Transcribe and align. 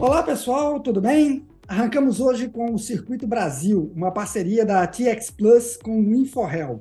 Olá, 0.00 0.22
pessoal, 0.22 0.80
tudo 0.80 0.98
bem? 0.98 1.46
Arrancamos 1.68 2.20
hoje 2.20 2.48
com 2.48 2.72
o 2.72 2.78
Circuito 2.78 3.26
Brasil, 3.26 3.92
uma 3.94 4.10
parceria 4.10 4.64
da 4.64 4.86
TX 4.86 5.30
Plus 5.30 5.76
com 5.76 6.00
o 6.00 6.14
InfoHel. 6.14 6.80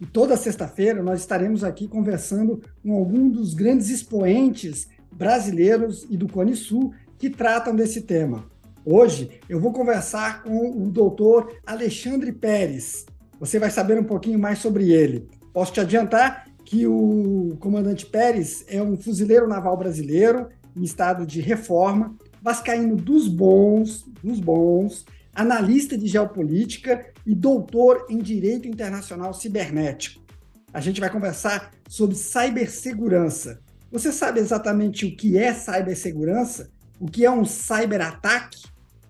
E 0.00 0.04
toda 0.04 0.36
sexta-feira 0.36 1.00
nós 1.00 1.20
estaremos 1.20 1.62
aqui 1.62 1.86
conversando 1.86 2.60
com 2.82 2.92
algum 2.92 3.28
dos 3.28 3.54
grandes 3.54 3.88
expoentes 3.88 4.88
brasileiros 5.12 6.08
e 6.10 6.16
do 6.16 6.26
Cone 6.26 6.56
Sul 6.56 6.92
que 7.16 7.30
tratam 7.30 7.72
desse 7.72 8.02
tema. 8.02 8.50
Hoje 8.84 9.38
eu 9.48 9.60
vou 9.60 9.72
conversar 9.72 10.42
com 10.42 10.82
o 10.82 10.90
doutor 10.90 11.52
Alexandre 11.64 12.32
Pérez. 12.32 13.06
Você 13.38 13.60
vai 13.60 13.70
saber 13.70 13.96
um 13.96 14.04
pouquinho 14.04 14.40
mais 14.40 14.58
sobre 14.58 14.90
ele. 14.90 15.28
Posso 15.52 15.72
te 15.72 15.80
adiantar 15.80 16.48
que 16.64 16.84
o 16.84 17.56
comandante 17.60 18.04
Pérez 18.04 18.64
é 18.66 18.82
um 18.82 18.96
fuzileiro 18.96 19.46
naval 19.46 19.76
brasileiro 19.76 20.48
em 20.76 20.82
estado 20.82 21.24
de 21.24 21.40
reforma, 21.40 22.14
vascaíno 22.46 22.94
dos 22.94 23.26
bons, 23.26 24.06
dos 24.22 24.38
bons, 24.38 25.04
analista 25.34 25.98
de 25.98 26.06
geopolítica 26.06 27.04
e 27.26 27.34
doutor 27.34 28.06
em 28.08 28.18
Direito 28.18 28.68
Internacional 28.68 29.34
Cibernético. 29.34 30.22
A 30.72 30.80
gente 30.80 31.00
vai 31.00 31.10
conversar 31.10 31.72
sobre 31.88 32.14
cibersegurança. 32.14 33.58
Você 33.90 34.12
sabe 34.12 34.38
exatamente 34.38 35.06
o 35.06 35.16
que 35.16 35.36
é 35.36 35.52
cibersegurança? 35.52 36.70
O 37.00 37.06
que 37.06 37.24
é 37.24 37.30
um 37.30 37.44
cyberataque? 37.44 38.62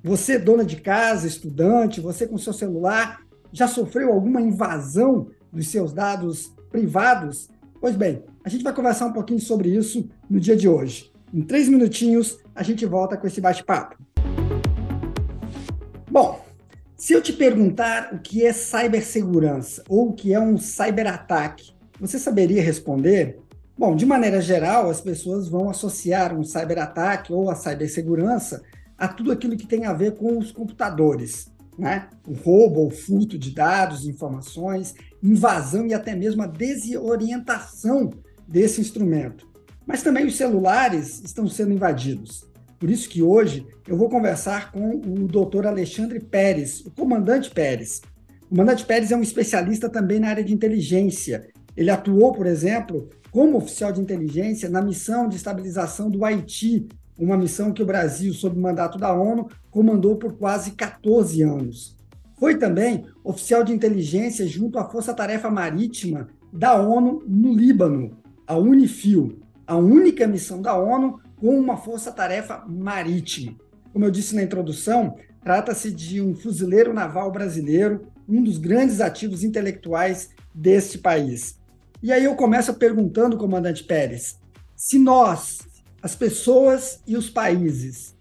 Você, 0.02 0.38
dona 0.38 0.64
de 0.64 0.76
casa, 0.76 1.26
estudante, 1.26 2.00
você 2.00 2.26
com 2.26 2.38
seu 2.38 2.54
celular, 2.54 3.20
já 3.52 3.68
sofreu 3.68 4.14
alguma 4.14 4.40
invasão 4.40 5.28
dos 5.52 5.68
seus 5.68 5.92
dados 5.92 6.54
privados? 6.70 7.50
Pois 7.82 7.96
bem, 7.96 8.24
a 8.42 8.48
gente 8.48 8.64
vai 8.64 8.72
conversar 8.72 9.04
um 9.04 9.12
pouquinho 9.12 9.40
sobre 9.40 9.76
isso 9.76 10.08
no 10.30 10.40
dia 10.40 10.56
de 10.56 10.66
hoje. 10.66 11.14
Em 11.36 11.42
três 11.42 11.68
minutinhos, 11.68 12.38
a 12.54 12.62
gente 12.62 12.86
volta 12.86 13.14
com 13.14 13.26
esse 13.26 13.42
bate-papo. 13.42 14.02
Bom, 16.10 16.42
se 16.96 17.12
eu 17.12 17.20
te 17.20 17.30
perguntar 17.30 18.14
o 18.14 18.20
que 18.20 18.46
é 18.46 18.54
cibersegurança 18.54 19.84
ou 19.86 20.08
o 20.08 20.12
que 20.14 20.32
é 20.32 20.40
um 20.40 20.56
cyberataque, 20.56 21.74
você 22.00 22.18
saberia 22.18 22.62
responder? 22.62 23.38
Bom, 23.76 23.94
de 23.94 24.06
maneira 24.06 24.40
geral, 24.40 24.88
as 24.88 25.02
pessoas 25.02 25.46
vão 25.46 25.68
associar 25.68 26.34
um 26.34 26.42
cyberataque 26.42 27.34
ou 27.34 27.50
a 27.50 27.54
cibersegurança 27.54 28.62
a 28.96 29.06
tudo 29.06 29.30
aquilo 29.30 29.58
que 29.58 29.66
tem 29.66 29.84
a 29.84 29.92
ver 29.92 30.14
com 30.14 30.38
os 30.38 30.50
computadores, 30.50 31.52
né? 31.78 32.08
O 32.26 32.32
roubo 32.32 32.80
ou 32.80 32.90
furto 32.90 33.38
de 33.38 33.50
dados, 33.50 34.06
informações, 34.06 34.94
invasão 35.22 35.86
e 35.86 35.92
até 35.92 36.16
mesmo 36.16 36.42
a 36.42 36.46
desorientação 36.46 38.08
desse 38.48 38.80
instrumento. 38.80 39.45
Mas 39.86 40.02
também 40.02 40.26
os 40.26 40.36
celulares 40.36 41.22
estão 41.24 41.46
sendo 41.46 41.72
invadidos. 41.72 42.44
Por 42.78 42.90
isso 42.90 43.08
que 43.08 43.22
hoje 43.22 43.64
eu 43.86 43.96
vou 43.96 44.10
conversar 44.10 44.72
com 44.72 44.96
o 44.96 45.28
doutor 45.28 45.66
Alexandre 45.66 46.18
Pérez, 46.20 46.84
o 46.84 46.90
comandante 46.90 47.50
Pérez. 47.50 48.02
O 48.46 48.48
comandante 48.50 48.84
Pérez 48.84 49.12
é 49.12 49.16
um 49.16 49.22
especialista 49.22 49.88
também 49.88 50.18
na 50.18 50.28
área 50.28 50.44
de 50.44 50.52
inteligência. 50.52 51.48
Ele 51.76 51.90
atuou, 51.90 52.32
por 52.32 52.46
exemplo, 52.46 53.08
como 53.30 53.56
oficial 53.56 53.92
de 53.92 54.00
inteligência 54.00 54.68
na 54.68 54.82
missão 54.82 55.28
de 55.28 55.36
estabilização 55.36 56.10
do 56.10 56.24
Haiti, 56.24 56.88
uma 57.18 57.36
missão 57.36 57.72
que 57.72 57.82
o 57.82 57.86
Brasil, 57.86 58.34
sob 58.34 58.58
mandato 58.58 58.98
da 58.98 59.14
ONU, 59.14 59.48
comandou 59.70 60.16
por 60.16 60.36
quase 60.36 60.72
14 60.72 61.42
anos. 61.42 61.96
Foi 62.38 62.58
também 62.58 63.06
oficial 63.24 63.64
de 63.64 63.72
inteligência 63.72 64.46
junto 64.46 64.78
à 64.78 64.84
Força 64.84 65.14
Tarefa 65.14 65.50
Marítima 65.50 66.28
da 66.52 66.74
ONU 66.74 67.22
no 67.26 67.54
Líbano, 67.54 68.18
a 68.46 68.56
UNIFIL 68.58 69.45
a 69.66 69.76
única 69.76 70.26
missão 70.26 70.62
da 70.62 70.76
ONU 70.76 71.20
com 71.36 71.58
uma 71.58 71.76
força-tarefa 71.76 72.64
marítima. 72.66 73.56
Como 73.92 74.04
eu 74.04 74.10
disse 74.10 74.34
na 74.34 74.42
introdução, 74.42 75.16
trata-se 75.42 75.90
de 75.90 76.20
um 76.20 76.34
fuzileiro 76.34 76.92
naval 76.92 77.30
brasileiro, 77.30 78.06
um 78.28 78.42
dos 78.42 78.58
grandes 78.58 79.00
ativos 79.00 79.42
intelectuais 79.42 80.30
deste 80.54 80.98
país. 80.98 81.58
E 82.02 82.12
aí 82.12 82.24
eu 82.24 82.34
começo 82.34 82.74
perguntando, 82.74 83.38
comandante 83.38 83.84
Pérez, 83.84 84.38
se 84.74 84.98
nós, 84.98 85.58
as 86.02 86.14
pessoas 86.14 87.00
e 87.06 87.16
os 87.16 87.30
países, 87.30 88.14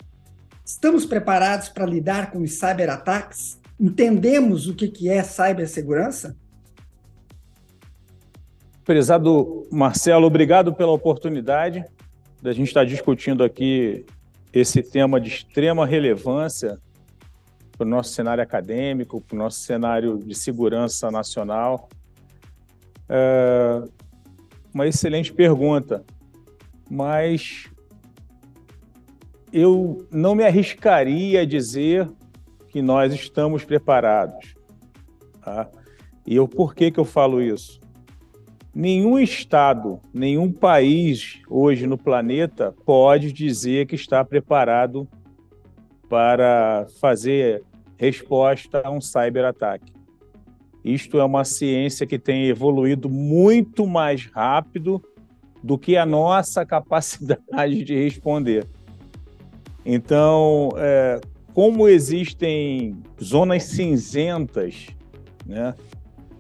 estamos 0.66 1.06
preparados 1.06 1.70
para 1.70 1.86
lidar 1.86 2.32
com 2.32 2.42
os 2.42 2.54
cyberataques? 2.54 3.60
Entendemos 3.80 4.68
o 4.68 4.74
que 4.74 5.10
é 5.10 5.22
cibersegurança? 5.22 6.36
Prezado 8.86 9.68
Marcelo, 9.72 10.28
obrigado 10.28 10.72
pela 10.72 10.92
oportunidade 10.92 11.84
da 12.40 12.54
gente 12.54 12.68
estar 12.68 12.86
discutindo 12.86 13.44
aqui 13.44 14.06
esse 14.54 14.84
tema 14.84 15.20
de 15.20 15.28
extrema 15.28 15.88
relevância 15.88 16.80
para 17.76 17.84
o 17.84 17.90
nosso 17.90 18.14
cenário 18.14 18.44
acadêmico, 18.44 19.20
para 19.20 19.34
o 19.34 19.40
nosso 19.40 19.62
cenário 19.62 20.20
de 20.20 20.36
segurança 20.36 21.10
nacional. 21.10 21.90
É 23.10 23.82
uma 24.72 24.86
excelente 24.86 25.34
pergunta, 25.34 26.06
mas 26.88 27.68
eu 29.52 30.06
não 30.12 30.36
me 30.36 30.44
arriscaria 30.44 31.42
a 31.42 31.46
dizer 31.46 32.08
que 32.68 32.84
nós 32.84 33.12
estamos 33.16 33.66
preparados. 33.66 34.54
Tá? 35.44 35.68
E 36.24 36.36
eu, 36.36 36.48
por 36.48 36.76
que, 36.76 36.92
que 36.92 37.00
eu 37.00 37.06
falo 37.06 37.42
isso? 37.42 37.84
Nenhum 38.76 39.18
Estado, 39.18 40.02
nenhum 40.14 40.52
país 40.52 41.40
hoje 41.50 41.88
no 41.88 41.98
planeta 41.98 42.76
pode 42.86 43.32
dizer 43.32 43.86
que 43.86 43.96
está 43.96 44.22
preparado 44.26 45.08
para 46.10 46.86
fazer 47.00 47.64
resposta 47.96 48.82
a 48.84 48.92
um 48.92 49.00
cyberataque. 49.00 49.94
Isto 50.84 51.22
é 51.22 51.24
uma 51.24 51.46
ciência 51.46 52.06
que 52.06 52.20
tem 52.20 52.48
evoluído 52.48 53.10
muito 53.10 53.88
mais 53.88 54.26
rápido 54.26 55.02
do 55.64 55.78
que 55.78 55.96
a 55.96 56.06
nossa 56.06 56.66
capacidade 56.66 57.82
de 57.82 57.96
responder. 57.96 58.68
Então, 59.86 60.72
é, 60.76 61.22
como 61.54 61.88
existem 61.88 63.02
zonas 63.24 63.64
cinzentas 63.64 64.88
né, 65.46 65.74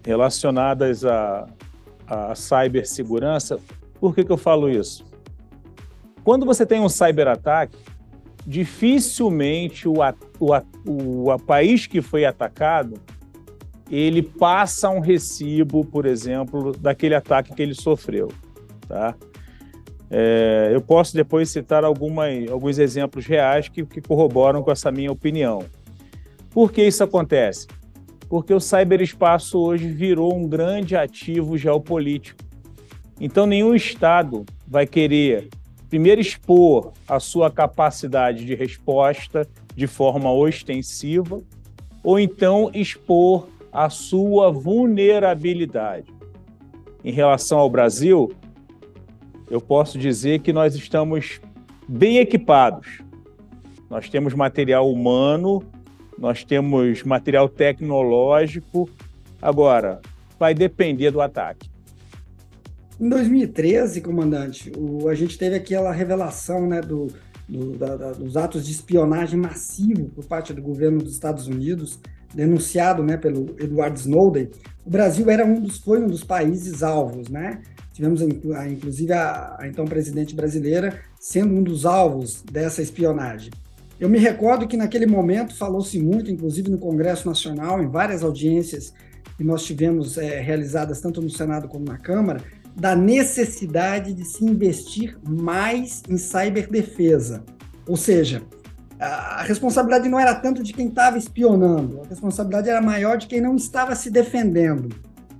relacionadas 0.03 1.06
a, 1.06 1.47
a 2.07 2.35
cibersegurança. 2.35 3.59
Por 3.99 4.13
que, 4.13 4.23
que 4.23 4.31
eu 4.31 4.38
falo 4.38 4.69
isso? 4.69 5.05
Quando 6.23 6.45
você 6.45 6.66
tem 6.66 6.79
um 6.79 6.89
cyberataque, 6.89 7.77
dificilmente 8.45 9.88
o, 9.88 9.95
o, 10.39 11.31
o 11.31 11.39
país 11.39 11.88
que 11.88 12.01
foi 12.01 12.25
atacado 12.25 12.99
ele 13.89 14.21
passa 14.21 14.89
um 14.89 14.99
recibo, 14.99 15.85
por 15.85 16.05
exemplo, 16.05 16.71
daquele 16.73 17.16
ataque 17.16 17.53
que 17.53 17.61
ele 17.61 17.75
sofreu. 17.75 18.31
Tá? 18.87 19.16
É, 20.09 20.72
eu 20.73 20.81
posso 20.81 21.16
depois 21.16 21.49
citar 21.49 21.83
alguma, 21.83 22.25
alguns 22.51 22.79
exemplos 22.79 23.25
reais 23.25 23.69
que, 23.69 23.85
que 23.85 24.01
corroboram 24.01 24.63
com 24.63 24.72
essa 24.72 24.91
minha 24.91 25.11
opinião. 25.11 25.63
Por 26.51 26.72
que 26.72 26.83
isso 26.83 27.03
acontece? 27.03 27.67
Porque 28.30 28.53
o 28.53 28.59
cyberespaço 28.59 29.59
hoje 29.59 29.88
virou 29.88 30.36
um 30.36 30.47
grande 30.47 30.96
ativo 30.96 31.58
geopolítico. 31.58 32.44
Então, 33.19 33.46
nenhum 33.46 33.74
Estado 33.74 34.46
vai 34.68 34.86
querer, 34.86 35.50
primeiro, 35.90 36.19
expor 36.19 36.91
a 37.08 37.19
sua 37.19 37.50
capacidade 37.50 38.46
de 38.46 38.56
resposta 38.56 39.47
de 39.75 39.88
forma 39.88 40.31
ostensiva, 40.31 41.41
ou 42.03 42.19
então 42.19 42.69
expor 42.74 43.47
a 43.72 43.90
sua 43.90 44.52
vulnerabilidade. 44.52 46.14
Em 47.03 47.12
relação 47.12 47.59
ao 47.59 47.69
Brasil, 47.69 48.31
eu 49.50 49.62
posso 49.62 49.97
dizer 49.97 50.40
que 50.40 50.52
nós 50.52 50.75
estamos 50.75 51.40
bem 51.88 52.18
equipados. 52.18 53.02
Nós 53.90 54.09
temos 54.09 54.34
material 54.34 54.91
humano 54.91 55.64
nós 56.17 56.44
temos 56.44 57.03
material 57.03 57.50
tecnológico. 57.50 58.90
Agora, 59.41 60.02
vai 60.40 60.53
depender 60.53 61.12
do 61.12 61.22
ataque. 61.22 61.70
Em 63.00 63.09
2013, 63.09 64.02
comandante, 64.02 64.72
o, 64.78 65.09
a 65.09 65.16
gente 65.16 65.38
teve 65.38 65.56
aquela 65.56 65.91
revelação 65.91 66.66
né, 66.66 66.82
do, 66.82 67.08
do, 67.47 67.78
da, 67.78 67.96
da, 67.97 68.12
dos 68.14 68.38
atos 68.38 68.66
de 68.66 68.72
espionagem 68.72 69.40
massivo 69.40 70.06
por 70.09 70.26
parte 70.26 70.53
do 70.53 70.62
governo 70.62 71.00
dos 71.00 71.12
Estados 71.12 71.47
Unidos, 71.47 72.00
denunciado 72.34 73.03
né, 73.03 73.18
pelo 73.18 73.53
Edward 73.59 74.00
Snowden. 74.00 74.50
O 74.85 74.90
Brasil 74.90 75.29
era 75.29 75.46
um 75.46 75.59
dos, 75.59 75.79
foi 75.79 76.02
um 76.02 76.08
dos 76.08 76.23
países 76.23 76.84
alvos, 76.84 77.28
né? 77.28 77.61
Tivemos, 77.91 78.22
inclusive, 78.22 79.14
a, 79.14 79.58
a 79.59 79.68
então 79.68 79.85
presidente 79.85 80.35
brasileira 80.35 81.00
sendo 81.20 81.53
um 81.53 81.64
dos 81.64 81.85
alvos 81.85 82.44
dessa 82.44 82.82
espionagem. 82.82 83.52
Eu 84.00 84.09
me 84.09 84.18
recordo 84.18 84.68
que 84.68 84.76
naquele 84.76 85.06
momento 85.06 85.56
falou-se 85.56 85.97
muito, 86.00 86.30
inclusive 86.30 86.70
no 86.70 86.78
Congresso 86.78 87.28
Nacional, 87.28 87.82
em 87.82 87.88
várias 87.88 88.24
audiências 88.24 88.94
que 89.38 89.44
nós 89.44 89.64
tivemos 89.64 90.18
é, 90.18 90.40
realizadas 90.42 91.00
tanto 91.00 91.22
no 91.22 91.30
Senado 91.30 91.68
como 91.68 91.86
na 91.86 91.97
Câmara, 91.97 92.42
da 92.76 92.94
necessidade 92.94 94.14
de 94.14 94.26
se 94.26 94.44
investir 94.44 95.18
mais 95.26 96.03
em 96.09 96.18
ciberdefesa. 96.18 97.44
Ou 97.88 97.96
seja, 97.96 98.42
a 99.00 99.44
responsabilidade 99.44 100.09
não 100.09 100.20
era 100.20 100.36
tanto 100.36 100.62
de 100.62 100.74
quem 100.74 100.88
estava 100.88 101.18
espionando, 101.18 102.02
a 102.02 102.08
responsabilidade 102.08 102.70
era 102.70 102.82
maior 102.82 103.18
de 103.18 103.28
quem 103.28 103.40
não 103.40 103.56
estava 103.56 103.96
se 103.96 104.09
defendendo. 104.09 104.90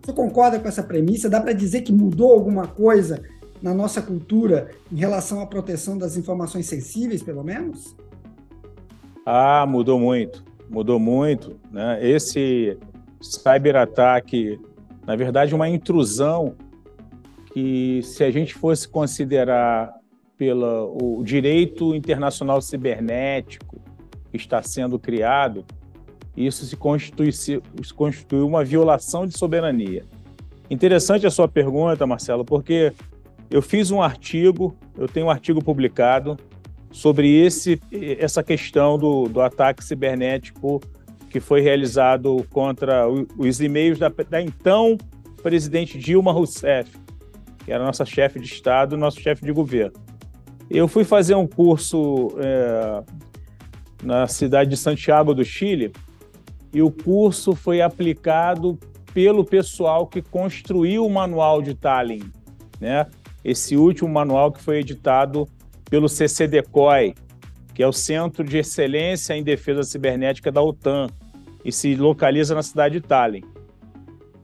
Você 0.02 0.14
concorda 0.14 0.60
com 0.60 0.68
essa 0.68 0.84
premissa? 0.84 1.30
Dá 1.30 1.42
para 1.42 1.52
dizer 1.52 1.82
que 1.82 1.92
mudou 1.92 2.32
alguma 2.32 2.68
coisa 2.68 3.22
na 3.62 3.74
nossa 3.74 4.02
cultura 4.02 4.70
em 4.92 4.96
relação 4.96 5.42
à 5.42 5.48
proteção 5.48 5.98
das 5.98 6.16
informações 6.16 6.68
sensíveis, 6.68 7.24
pelo 7.24 7.44
menos? 7.44 7.96
Ah, 9.26 9.66
mudou 9.68 10.00
muito, 10.00 10.44
mudou 10.70 11.00
muito. 11.00 11.60
Né? 11.72 12.00
Esse 12.08 12.78
cyberataque, 13.20 14.60
na 15.06 15.16
verdade, 15.16 15.56
uma 15.56 15.68
intrusão 15.68 16.56
que, 17.52 18.02
se 18.04 18.24
a 18.24 18.30
gente 18.30 18.54
fosse 18.54 18.88
considerar 18.88 19.94
pelo 20.38 21.24
direito 21.24 21.96
internacional 21.96 22.62
cibernético 22.62 23.82
que 24.30 24.38
está 24.38 24.62
sendo 24.62 25.00
criado, 25.00 25.66
isso 26.36 26.66
se 26.66 26.76
constitui, 26.76 27.32
se 27.32 27.62
constitui 27.96 28.42
uma 28.42 28.64
violação 28.64 29.26
de 29.26 29.38
soberania. 29.38 30.04
Interessante 30.70 31.26
a 31.26 31.32
sua 31.32 31.48
pergunta, 31.48 32.06
Marcelo, 32.06 32.44
porque 32.44 32.92
eu 33.50 33.62
fiz 33.62 33.90
um 33.92 34.02
artigo, 34.02 34.76
eu 34.98 35.08
tenho 35.08 35.28
um 35.28 35.30
artigo 35.30 35.64
publicado 35.64 36.38
sobre 36.96 37.30
esse, 37.30 37.78
essa 38.18 38.42
questão 38.42 38.98
do, 38.98 39.28
do 39.28 39.42
ataque 39.42 39.84
cibernético 39.84 40.80
que 41.30 41.42
foi 41.42 41.60
realizado 41.60 42.48
contra 42.52 43.06
os 43.38 43.60
e-mails 43.60 44.00
da, 44.00 44.08
da 44.08 44.42
então 44.42 44.98
presidente 45.44 46.00
Dilma 46.00 46.32
Rousseff, 46.32 46.90
que 47.66 47.72
era 47.74 47.84
nossa 47.84 48.06
chefe 48.06 48.40
de 48.40 48.46
Estado, 48.46 48.96
nosso 48.96 49.20
chefe 49.20 49.44
de 49.44 49.52
governo. 49.52 49.92
Eu 50.70 50.88
fui 50.88 51.04
fazer 51.04 51.36
um 51.36 51.46
curso 51.46 52.30
é, 52.40 53.04
na 54.02 54.26
cidade 54.26 54.70
de 54.70 54.78
Santiago 54.78 55.34
do 55.34 55.44
Chile 55.44 55.92
e 56.74 56.82
o 56.82 56.90
curso 56.90 57.54
foi 57.54 57.82
aplicado 57.82 58.80
pelo 59.14 59.44
pessoal 59.44 60.08
que 60.08 60.22
construiu 60.22 61.06
o 61.06 61.10
manual 61.10 61.62
de 61.62 61.76
Tallinn, 61.76 62.32
né? 62.80 63.06
Esse 63.44 63.76
último 63.76 64.10
manual 64.10 64.50
que 64.50 64.62
foi 64.62 64.80
editado 64.80 65.46
pelo 65.90 66.08
CCDECOI, 66.08 67.16
que 67.74 67.84
é 67.84 67.88
o 67.88 67.94
Centro 67.94 68.44
de 68.44 68.58
Excelência 68.58 69.34
em 69.34 69.44
Defesa 69.44 69.84
Cibernética 69.84 70.52
da 70.52 70.62
OTAN, 70.62 71.08
e 71.64 71.72
se 71.72 71.96
localiza 71.96 72.54
na 72.56 72.64
cidade 72.64 73.00
de 73.00 73.08
Tallinn. 73.08 73.44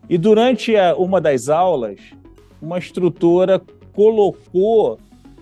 E 0.10 0.18
durante 0.18 0.74
uma 0.98 1.22
das 1.22 1.48
aulas, 1.50 2.00
uma 2.62 2.78
instrutora 2.78 3.62
colocou 3.94 5.00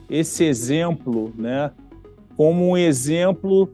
esse 0.09 0.43
exemplo, 0.43 1.33
né, 1.37 1.71
como 2.35 2.69
um 2.69 2.77
exemplo 2.77 3.71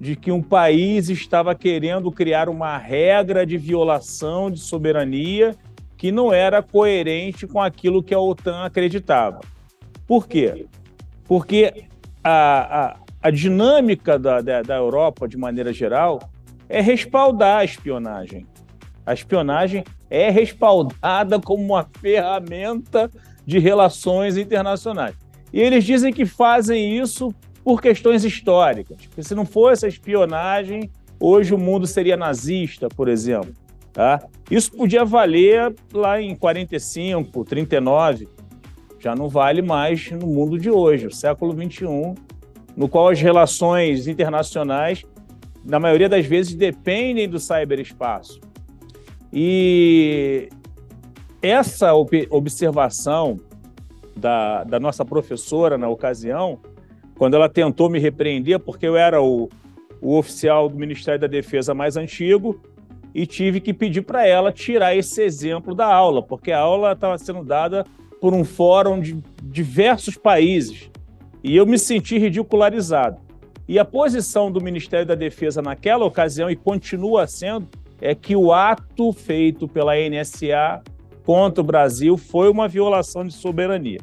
de 0.00 0.14
que 0.14 0.30
um 0.30 0.42
país 0.42 1.08
estava 1.08 1.54
querendo 1.54 2.12
criar 2.12 2.48
uma 2.48 2.76
regra 2.76 3.46
de 3.46 3.56
violação 3.56 4.50
de 4.50 4.60
soberania 4.60 5.56
que 5.96 6.12
não 6.12 6.32
era 6.32 6.62
coerente 6.62 7.46
com 7.46 7.60
aquilo 7.60 8.02
que 8.02 8.12
a 8.12 8.20
OTAN 8.20 8.64
acreditava. 8.64 9.40
Por 10.06 10.28
quê? 10.28 10.66
Porque 11.26 11.84
a, 12.22 12.86
a, 12.86 12.96
a 13.22 13.30
dinâmica 13.30 14.18
da, 14.18 14.40
da, 14.40 14.62
da 14.62 14.76
Europa, 14.76 15.28
de 15.28 15.36
maneira 15.36 15.72
geral, 15.72 16.30
é 16.68 16.80
respaldar 16.80 17.58
a 17.58 17.64
espionagem. 17.64 18.46
A 19.04 19.14
espionagem 19.14 19.84
é 20.10 20.30
respaldada 20.30 21.40
como 21.40 21.62
uma 21.62 21.88
ferramenta 22.00 23.10
de 23.44 23.58
relações 23.58 24.36
internacionais. 24.36 25.14
E 25.52 25.60
eles 25.60 25.84
dizem 25.84 26.12
que 26.12 26.26
fazem 26.26 26.98
isso 26.98 27.32
por 27.62 27.80
questões 27.80 28.24
históricas. 28.24 29.06
Porque 29.06 29.22
se 29.22 29.34
não 29.34 29.44
fosse 29.46 29.86
a 29.86 29.88
espionagem, 29.88 30.90
hoje 31.18 31.54
o 31.54 31.58
mundo 31.58 31.86
seria 31.86 32.16
nazista, 32.16 32.88
por 32.88 33.08
exemplo. 33.08 33.52
Tá? 33.92 34.22
Isso 34.50 34.72
podia 34.72 35.04
valer 35.04 35.74
lá 35.92 36.20
em 36.20 36.34
45, 36.36 37.44
39, 37.44 38.28
já 39.06 39.14
não 39.14 39.28
vale 39.28 39.62
mais 39.62 40.10
no 40.10 40.26
mundo 40.26 40.58
de 40.58 40.68
hoje, 40.68 41.06
o 41.06 41.12
século 41.12 41.52
21, 41.52 42.16
no 42.76 42.88
qual 42.88 43.08
as 43.08 43.20
relações 43.20 44.08
internacionais, 44.08 45.04
na 45.64 45.78
maioria 45.78 46.08
das 46.08 46.26
vezes, 46.26 46.54
dependem 46.54 47.28
do 47.28 47.38
cyberespaço. 47.38 48.40
E 49.32 50.48
essa 51.40 51.94
observação 51.94 53.38
da, 54.16 54.64
da 54.64 54.80
nossa 54.80 55.04
professora 55.04 55.78
na 55.78 55.88
ocasião, 55.88 56.58
quando 57.16 57.34
ela 57.34 57.48
tentou 57.48 57.88
me 57.88 58.00
repreender, 58.00 58.58
porque 58.58 58.88
eu 58.88 58.96
era 58.96 59.22
o, 59.22 59.48
o 60.02 60.18
oficial 60.18 60.68
do 60.68 60.76
Ministério 60.76 61.20
da 61.20 61.28
Defesa 61.28 61.72
mais 61.72 61.96
antigo 61.96 62.60
e 63.14 63.24
tive 63.24 63.60
que 63.60 63.72
pedir 63.72 64.02
para 64.02 64.26
ela 64.26 64.50
tirar 64.50 64.96
esse 64.96 65.22
exemplo 65.22 65.76
da 65.76 65.86
aula, 65.86 66.24
porque 66.24 66.50
a 66.50 66.58
aula 66.58 66.90
estava 66.90 67.16
sendo 67.18 67.44
dada 67.44 67.84
por 68.26 68.34
um 68.34 68.42
fórum 68.42 68.98
de 68.98 69.22
diversos 69.40 70.16
países 70.16 70.90
e 71.44 71.54
eu 71.54 71.64
me 71.64 71.78
senti 71.78 72.18
ridicularizado. 72.18 73.18
E 73.68 73.78
a 73.78 73.84
posição 73.84 74.50
do 74.50 74.60
Ministério 74.60 75.06
da 75.06 75.14
Defesa 75.14 75.62
naquela 75.62 76.04
ocasião, 76.04 76.50
e 76.50 76.56
continua 76.56 77.28
sendo, 77.28 77.68
é 78.00 78.16
que 78.16 78.34
o 78.34 78.52
ato 78.52 79.12
feito 79.12 79.68
pela 79.68 79.92
NSA 79.94 80.82
contra 81.24 81.60
o 81.60 81.64
Brasil 81.64 82.16
foi 82.16 82.50
uma 82.50 82.66
violação 82.66 83.24
de 83.24 83.32
soberania. 83.32 84.00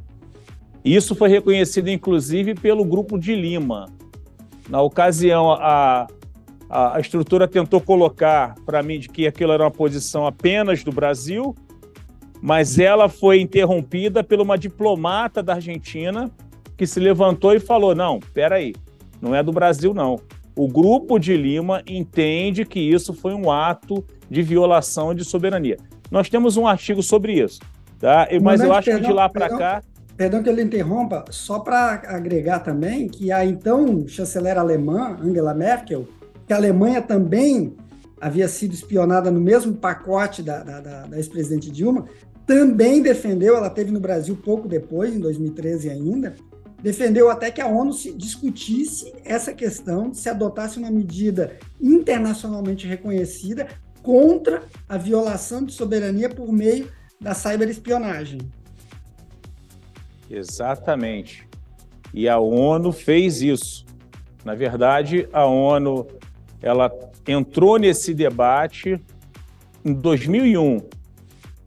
Isso 0.86 1.16
foi 1.16 1.28
reconhecido, 1.28 1.90
inclusive, 1.90 2.56
pelo 2.56 2.86
Grupo 2.86 3.20
de 3.20 3.36
Lima. 3.36 3.88
Na 4.70 4.82
ocasião, 4.82 5.52
a, 5.52 6.08
a, 6.70 6.98
estrutura 6.98 7.46
tentou 7.46 7.82
colocar 7.82 8.56
para 8.66 8.82
mim 8.82 9.02
de 9.02 9.10
que 9.10 9.28
aquilo 9.28 9.52
era 9.52 9.66
uma 9.66 9.72
posição 9.72 10.26
apenas 10.26 10.82
do 10.82 10.94
Brasil, 10.94 11.54
mas 12.44 12.78
ela 12.78 13.08
foi 13.08 13.40
interrompida 13.40 14.22
por 14.22 14.42
uma 14.42 14.58
diplomata 14.58 15.42
da 15.42 15.54
Argentina 15.54 16.30
que 16.76 16.86
se 16.86 17.00
levantou 17.00 17.54
e 17.54 17.60
falou: 17.60 17.96
não, 17.96 18.20
peraí, 18.20 18.76
não 19.22 19.34
é 19.34 19.42
do 19.42 19.54
Brasil, 19.54 19.94
não. 19.94 20.20
O 20.54 20.68
Grupo 20.68 21.18
de 21.18 21.38
Lima 21.38 21.82
entende 21.88 22.66
que 22.66 22.82
isso 22.82 23.14
foi 23.14 23.34
um 23.34 23.50
ato 23.50 24.04
de 24.30 24.42
violação 24.42 25.16
de 25.16 25.24
soberania. 25.24 25.78
Nós 26.12 26.30
temos 26.30 26.58
um 26.58 26.68
artigo 26.68 27.02
sobre 27.02 27.42
isso, 27.42 27.62
tá? 27.98 28.28
Mas 28.42 28.60
eu 28.60 28.74
acho 28.74 28.92
que 28.92 29.00
de 29.00 29.14
lá 29.14 29.30
para 29.30 29.48
cá. 29.48 29.82
Perdão 30.18 30.44
que 30.44 30.50
eu 30.50 30.54
lhe 30.54 30.64
interrompa, 30.64 31.24
só 31.30 31.60
para 31.60 32.04
agregar 32.08 32.60
também 32.60 33.08
que 33.08 33.32
a 33.32 33.46
então 33.46 34.06
chanceler 34.06 34.58
alemã, 34.58 35.18
Angela 35.24 35.54
Merkel, 35.54 36.08
que 36.46 36.52
a 36.52 36.58
Alemanha 36.58 37.02
também 37.02 37.74
havia 38.20 38.48
sido 38.48 38.74
espionada 38.74 39.32
no 39.32 39.42
mesmo 39.42 39.74
pacote 39.74 40.44
da, 40.44 40.62
da, 40.62 40.80
da, 40.82 41.06
da 41.08 41.18
ex-presidente 41.18 41.72
Dilma, 41.72 42.06
também 42.46 43.02
defendeu, 43.02 43.56
ela 43.56 43.70
teve 43.70 43.92
no 43.92 44.00
Brasil 44.00 44.36
pouco 44.36 44.68
depois, 44.68 45.16
em 45.16 45.20
2013 45.20 45.90
ainda, 45.90 46.36
defendeu 46.82 47.30
até 47.30 47.50
que 47.50 47.62
a 47.62 47.68
ONU 47.68 47.94
se 47.94 48.12
discutisse 48.14 49.14
essa 49.24 49.54
questão, 49.54 50.14
se 50.14 50.30
adotasse 50.30 50.78
uma 50.78 50.92
medida 50.92 51.58
internacionalmente 51.82 52.86
reconhecida 52.86 53.68
contra 54.02 54.64
a 54.88 54.98
violação 54.98 55.64
de 55.64 55.72
soberania 55.72 56.30
por 56.30 56.52
meio 56.52 56.92
da 57.20 57.34
cyberespionagem. 57.34 58.40
Exatamente. 60.30 61.48
E 62.14 62.28
a 62.28 62.38
ONU 62.38 62.92
fez 62.92 63.42
isso. 63.42 63.86
Na 64.44 64.54
verdade, 64.54 65.28
a 65.32 65.46
ONU 65.46 66.06
ela 66.62 66.92
entrou 67.26 67.78
nesse 67.78 68.14
debate 68.14 69.00
em 69.86 69.94
2001, 69.94 70.82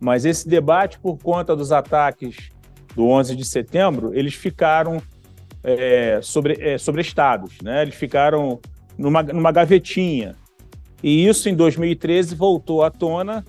mas 0.01 0.25
esse 0.25 0.49
debate, 0.49 0.99
por 0.99 1.19
conta 1.19 1.57
dos 1.57 1.73
ataques 1.73 2.51
do 2.95 3.07
11 3.07 3.37
de 3.37 3.45
setembro, 3.45 4.13
eles 4.15 4.35
ficaram 4.35 5.01
é, 5.63 6.21
sobre, 6.23 6.57
é, 6.61 6.79
sobre 6.79 7.01
estados, 7.01 7.61
né? 7.63 7.83
Eles 7.83 7.95
ficaram 7.95 8.61
numa, 8.97 9.23
numa 9.23 9.53
gavetinha. 9.53 10.35
E 11.03 11.27
isso, 11.27 11.49
em 11.49 11.55
2013, 11.55 12.35
voltou 12.35 12.83
à 12.83 12.91
tona 12.91 13.45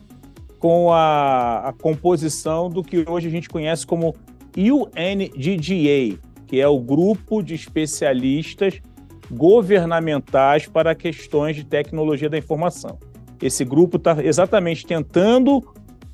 com 0.59 0.91
a, 0.91 1.69
a 1.69 1.73
composição 1.73 2.69
do 2.69 2.83
que 2.83 3.05
hoje 3.07 3.27
a 3.27 3.31
gente 3.31 3.47
conhece 3.47 3.85
como 3.85 4.15
UNGGA, 4.57 6.19
que 6.47 6.59
é 6.59 6.67
o 6.67 6.79
Grupo 6.79 7.43
de 7.43 7.53
Especialistas 7.53 8.81
Governamentais 9.29 10.67
para 10.67 10.95
Questões 10.95 11.55
de 11.55 11.63
Tecnologia 11.63 12.29
da 12.29 12.37
Informação. 12.37 12.97
Esse 13.41 13.63
grupo 13.63 13.97
está 13.97 14.23
exatamente 14.23 14.85
tentando 14.85 15.63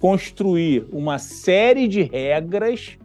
construir 0.03 0.85
uma 0.91 1.17
série 1.17 1.87
de 1.87 2.01
regras 2.01 2.97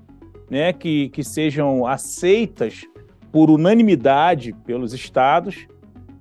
né, 0.50 0.72
que, 0.72 1.08
que 1.10 1.22
sejam 1.22 1.86
aceitas 1.86 2.88
por 3.30 3.50
unanimidade 3.50 4.52
pelos 4.66 4.92
estados 4.92 5.68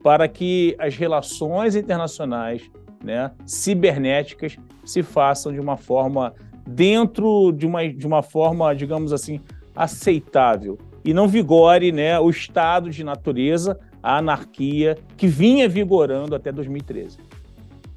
para 0.03 0.27
que 0.27 0.75
as 0.77 0.95
relações 0.95 1.75
internacionais 1.75 2.69
né, 3.03 3.31
cibernéticas 3.43 4.55
se 4.85 5.01
façam 5.01 5.51
de 5.51 5.59
uma 5.59 5.77
forma 5.77 6.35
dentro 6.67 7.51
de 7.53 7.65
uma, 7.65 7.89
de 7.91 8.05
uma 8.05 8.21
forma, 8.21 8.75
digamos 8.75 9.11
assim, 9.11 9.41
aceitável 9.75 10.77
e 11.03 11.11
não 11.11 11.27
vigore 11.27 11.91
né, 11.91 12.19
o 12.19 12.29
estado 12.29 12.91
de 12.91 13.03
natureza 13.03 13.79
a 14.03 14.19
anarquia 14.19 14.95
que 15.17 15.25
vinha 15.25 15.67
vigorando 15.67 16.35
até 16.35 16.51
2013. 16.51 17.17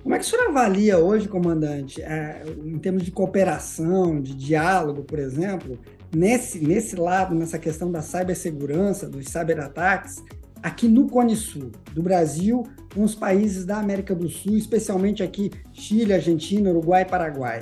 Como 0.02 0.14
é 0.14 0.18
que 0.18 0.24
o 0.24 0.28
senhor 0.28 0.48
avalia 0.48 0.98
hoje, 0.98 1.28
comandante, 1.28 2.00
é, 2.00 2.42
em 2.64 2.78
termos 2.78 3.02
de 3.02 3.10
cooperação, 3.10 4.20
de 4.20 4.34
diálogo, 4.34 5.02
por 5.02 5.18
exemplo, 5.18 5.78
nesse, 6.14 6.58
nesse 6.58 6.96
lado, 6.96 7.34
nessa 7.34 7.58
questão 7.58 7.92
da 7.92 8.00
cibersegurança, 8.00 9.08
dos 9.08 9.26
cyberataques, 9.26 10.22
aqui 10.62 10.88
no 10.88 11.06
Cone 11.06 11.36
Sul, 11.36 11.70
do 11.92 12.02
Brasil 12.02 12.66
com 12.94 13.02
os 13.02 13.14
países 13.14 13.64
da 13.64 13.78
América 13.78 14.14
do 14.14 14.28
Sul, 14.28 14.56
especialmente 14.56 15.22
aqui 15.22 15.50
Chile, 15.72 16.14
Argentina, 16.14 16.70
Uruguai 16.70 17.02
e 17.02 17.04
Paraguai? 17.04 17.60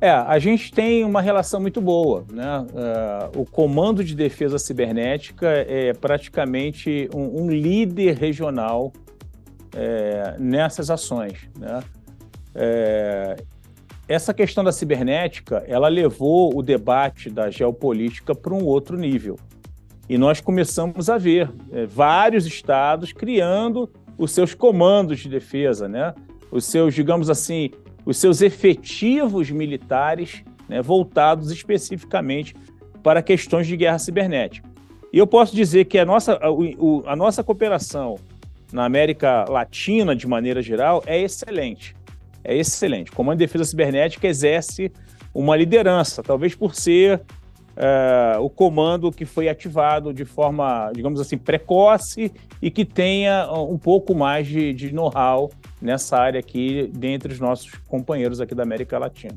É, 0.00 0.10
a 0.10 0.38
gente 0.38 0.72
tem 0.72 1.04
uma 1.04 1.22
relação 1.22 1.60
muito 1.60 1.80
boa. 1.80 2.24
Né? 2.30 2.66
Uh, 3.34 3.40
o 3.40 3.44
Comando 3.44 4.02
de 4.02 4.16
Defesa 4.16 4.58
Cibernética 4.58 5.48
é 5.48 5.92
praticamente 5.92 7.08
um, 7.14 7.44
um 7.44 7.50
líder 7.50 8.16
regional 8.16 8.92
é, 9.74 10.36
nessas 10.38 10.90
ações. 10.90 11.48
Né? 11.58 11.82
É, 12.54 13.36
essa 14.08 14.34
questão 14.34 14.62
da 14.62 14.72
cibernética, 14.72 15.64
ela 15.66 15.88
levou 15.88 16.56
o 16.56 16.62
debate 16.62 17.30
da 17.30 17.50
geopolítica 17.50 18.34
para 18.34 18.52
um 18.52 18.64
outro 18.64 18.96
nível. 18.96 19.38
E 20.08 20.18
nós 20.18 20.40
começamos 20.40 21.08
a 21.08 21.16
ver 21.16 21.50
é, 21.70 21.86
vários 21.86 22.46
estados 22.46 23.12
criando 23.12 23.90
os 24.18 24.32
seus 24.32 24.54
comandos 24.54 25.20
de 25.20 25.28
defesa, 25.28 25.88
né? 25.88 26.14
os 26.50 26.66
seus, 26.66 26.94
digamos 26.94 27.30
assim, 27.30 27.70
os 28.04 28.18
seus 28.18 28.42
efetivos 28.42 29.50
militares 29.50 30.44
né, 30.68 30.82
voltados 30.82 31.50
especificamente 31.50 32.54
para 33.02 33.22
questões 33.22 33.66
de 33.66 33.76
guerra 33.76 33.98
cibernética. 33.98 34.68
E 35.12 35.18
eu 35.18 35.26
posso 35.26 35.54
dizer 35.54 35.86
que 35.86 35.98
a 35.98 36.04
nossa, 36.04 36.34
a, 36.34 37.12
a 37.12 37.16
nossa 37.16 37.42
cooperação 37.42 38.16
na 38.72 38.84
América 38.84 39.44
Latina, 39.48 40.16
de 40.16 40.26
maneira 40.26 40.62
geral, 40.62 41.02
é 41.06 41.20
excelente. 41.20 41.94
É 42.44 42.56
excelente. 42.56 43.10
O 43.10 43.14
Comando 43.14 43.38
de 43.38 43.46
Defesa 43.46 43.64
Cibernética 43.64 44.26
exerce 44.26 44.90
uma 45.34 45.56
liderança, 45.56 46.22
talvez 46.22 46.54
por 46.54 46.74
ser 46.74 47.22
uh, 47.76 48.40
o 48.40 48.50
comando 48.50 49.10
que 49.10 49.24
foi 49.24 49.48
ativado 49.48 50.12
de 50.12 50.24
forma, 50.24 50.90
digamos 50.94 51.20
assim, 51.20 51.38
precoce 51.38 52.32
e 52.60 52.70
que 52.70 52.84
tenha 52.84 53.50
um 53.52 53.78
pouco 53.78 54.14
mais 54.14 54.46
de, 54.46 54.72
de 54.72 54.92
know-how 54.92 55.50
nessa 55.80 56.16
área 56.16 56.40
aqui, 56.40 56.90
dentre 56.94 57.32
os 57.32 57.40
nossos 57.40 57.70
companheiros 57.88 58.40
aqui 58.40 58.54
da 58.54 58.62
América 58.62 58.98
Latina. 58.98 59.36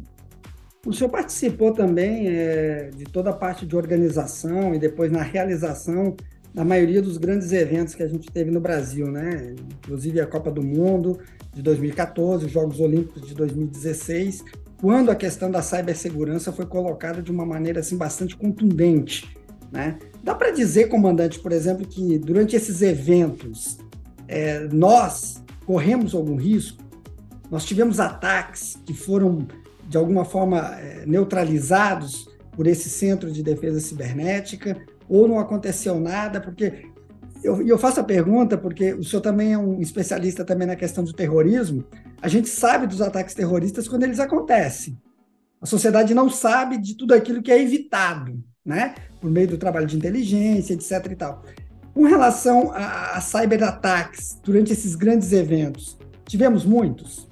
O 0.85 0.93
senhor 0.93 1.09
participou 1.09 1.71
também 1.71 2.27
é, 2.27 2.91
de 2.95 3.05
toda 3.05 3.31
a 3.31 3.33
parte 3.33 3.65
de 3.65 3.75
organização 3.75 4.75
e 4.75 4.79
depois 4.79 5.11
na 5.11 5.23
realização 5.23 6.15
da 6.55 6.65
maioria 6.65 7.01
dos 7.01 7.17
grandes 7.17 7.51
eventos 7.51 7.93
que 7.93 8.01
a 8.01 8.07
gente 8.07 8.31
teve 8.31 8.49
no 8.49 8.59
Brasil, 8.59 9.11
né? 9.11 9.53
Inclusive 9.83 10.19
a 10.21 10.25
Copa 10.25 10.49
do 10.49 10.63
Mundo 10.63 11.19
de 11.53 11.61
2014, 11.61 12.45
os 12.45 12.51
Jogos 12.51 12.79
Olímpicos 12.79 13.27
de 13.27 13.35
2016 13.35 14.43
quando 14.85 15.09
a 15.09 15.15
questão 15.15 15.49
da 15.49 15.61
cibersegurança 15.61 16.51
foi 16.51 16.65
colocada 16.65 17.21
de 17.21 17.31
uma 17.31 17.45
maneira 17.45 17.79
assim 17.79 17.97
bastante 17.97 18.35
contundente. 18.35 19.35
Né? 19.71 19.97
Dá 20.23 20.35
para 20.35 20.51
dizer, 20.51 20.89
comandante, 20.89 21.39
por 21.39 21.51
exemplo, 21.51 21.87
que 21.87 22.19
durante 22.19 22.55
esses 22.55 22.81
eventos 22.81 23.77
é, 24.27 24.67
nós 24.71 25.43
corremos 25.65 26.13
algum 26.13 26.35
risco? 26.35 26.83
Nós 27.49 27.65
tivemos 27.65 27.99
ataques 27.99 28.77
que 28.85 28.93
foram, 28.93 29.47
de 29.87 29.97
alguma 29.97 30.25
forma, 30.25 30.75
é, 30.79 31.05
neutralizados 31.05 32.29
por 32.51 32.67
esse 32.67 32.89
centro 32.89 33.31
de 33.31 33.43
defesa 33.43 33.79
cibernética, 33.79 34.77
ou 35.07 35.27
não 35.27 35.39
aconteceu 35.39 35.99
nada, 35.99 36.39
porque 36.41 36.89
eu, 37.43 37.61
eu 37.61 37.77
faço 37.77 37.99
a 37.99 38.03
pergunta 38.03 38.57
porque 38.57 38.93
o 38.93 39.03
senhor 39.03 39.21
também 39.21 39.53
é 39.53 39.57
um 39.57 39.79
especialista 39.79 40.43
também 40.43 40.67
na 40.67 40.75
questão 40.75 41.03
do 41.03 41.13
terrorismo. 41.13 41.85
A 42.21 42.27
gente 42.27 42.49
sabe 42.49 42.87
dos 42.87 43.01
ataques 43.01 43.35
terroristas 43.35 43.87
quando 43.87 44.03
eles 44.03 44.19
acontecem. 44.19 44.97
A 45.61 45.65
sociedade 45.65 46.13
não 46.13 46.29
sabe 46.29 46.77
de 46.77 46.95
tudo 46.95 47.13
aquilo 47.13 47.41
que 47.41 47.51
é 47.51 47.61
evitado, 47.61 48.43
né? 48.65 48.95
Por 49.21 49.29
meio 49.29 49.47
do 49.47 49.57
trabalho 49.57 49.87
de 49.87 49.95
inteligência, 49.95 50.73
etc. 50.73 51.11
e 51.11 51.15
tal. 51.15 51.43
Com 51.93 52.03
relação 52.03 52.71
a, 52.71 53.15
a 53.15 53.21
cyberataques 53.21 54.39
durante 54.43 54.73
esses 54.73 54.95
grandes 54.95 55.31
eventos, 55.31 55.97
tivemos 56.25 56.65
muitos? 56.65 57.27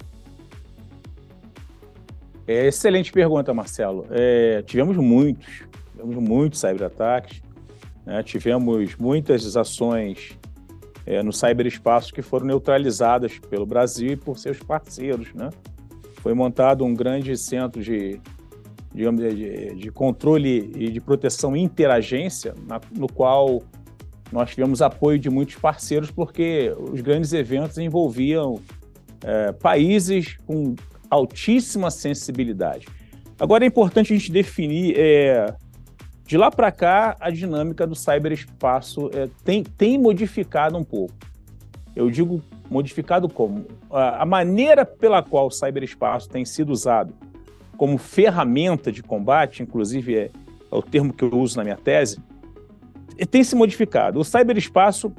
É, 2.46 2.66
excelente 2.66 3.12
pergunta, 3.12 3.52
Marcelo. 3.52 4.06
É, 4.10 4.62
tivemos 4.62 4.96
muitos, 4.96 5.64
tivemos 5.92 6.16
muitos 6.16 6.60
cyberataques. 6.60 7.43
Né? 8.04 8.22
Tivemos 8.22 8.96
muitas 8.96 9.56
ações 9.56 10.38
é, 11.06 11.22
no 11.22 11.32
cyberespaço 11.32 12.12
que 12.12 12.22
foram 12.22 12.46
neutralizadas 12.46 13.38
pelo 13.38 13.66
Brasil 13.66 14.12
e 14.12 14.16
por 14.16 14.38
seus 14.38 14.58
parceiros. 14.58 15.32
Né? 15.34 15.50
Foi 16.16 16.34
montado 16.34 16.84
um 16.84 16.94
grande 16.94 17.36
centro 17.36 17.82
de, 17.82 18.20
digamos, 18.94 19.20
de, 19.34 19.74
de 19.74 19.90
controle 19.90 20.72
e 20.76 20.90
de 20.90 21.00
proteção 21.00 21.56
interagência, 21.56 22.54
na, 22.66 22.80
no 22.92 23.06
qual 23.06 23.62
nós 24.32 24.50
tivemos 24.50 24.82
apoio 24.82 25.18
de 25.18 25.30
muitos 25.30 25.56
parceiros, 25.56 26.10
porque 26.10 26.74
os 26.90 27.00
grandes 27.00 27.32
eventos 27.32 27.78
envolviam 27.78 28.60
é, 29.22 29.52
países 29.52 30.36
com 30.46 30.74
altíssima 31.10 31.90
sensibilidade. 31.90 32.86
Agora 33.38 33.64
é 33.64 33.66
importante 33.66 34.12
a 34.12 34.16
gente 34.16 34.32
definir 34.32 34.94
é, 34.96 35.54
de 36.26 36.38
lá 36.38 36.50
para 36.50 36.72
cá, 36.72 37.16
a 37.20 37.30
dinâmica 37.30 37.86
do 37.86 37.94
cyberespaço 37.94 39.10
é, 39.12 39.28
tem, 39.44 39.62
tem 39.62 39.98
modificado 39.98 40.76
um 40.76 40.84
pouco. 40.84 41.14
Eu 41.94 42.10
digo 42.10 42.42
modificado 42.70 43.28
como? 43.28 43.66
A, 43.90 44.24
maneira 44.24 44.86
pela 44.86 45.22
qual 45.22 45.46
o 45.46 45.50
cyberespaço 45.50 46.28
tem 46.28 46.44
sido 46.44 46.70
usado 46.70 47.14
como 47.76 47.98
ferramenta 47.98 48.90
de 48.90 49.02
combate, 49.02 49.62
inclusive 49.62 50.16
é, 50.16 50.30
é 50.72 50.74
o 50.74 50.82
termo 50.82 51.12
que 51.12 51.24
eu 51.24 51.38
uso 51.38 51.56
na 51.58 51.64
minha 51.64 51.76
tese, 51.76 52.18
tem 53.30 53.44
se 53.44 53.54
modificado. 53.54 54.18
O 54.18 54.24
cyberespaço, 54.24 55.12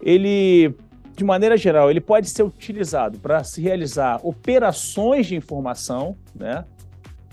ele, 0.00 0.74
de 1.14 1.24
maneira 1.24 1.56
geral, 1.56 1.90
ele 1.90 2.00
pode 2.00 2.30
ser 2.30 2.42
utilizado 2.42 3.18
para 3.18 3.44
se 3.44 3.60
realizar 3.60 4.20
operações 4.22 5.26
de 5.26 5.36
informação, 5.36 6.16
né? 6.34 6.64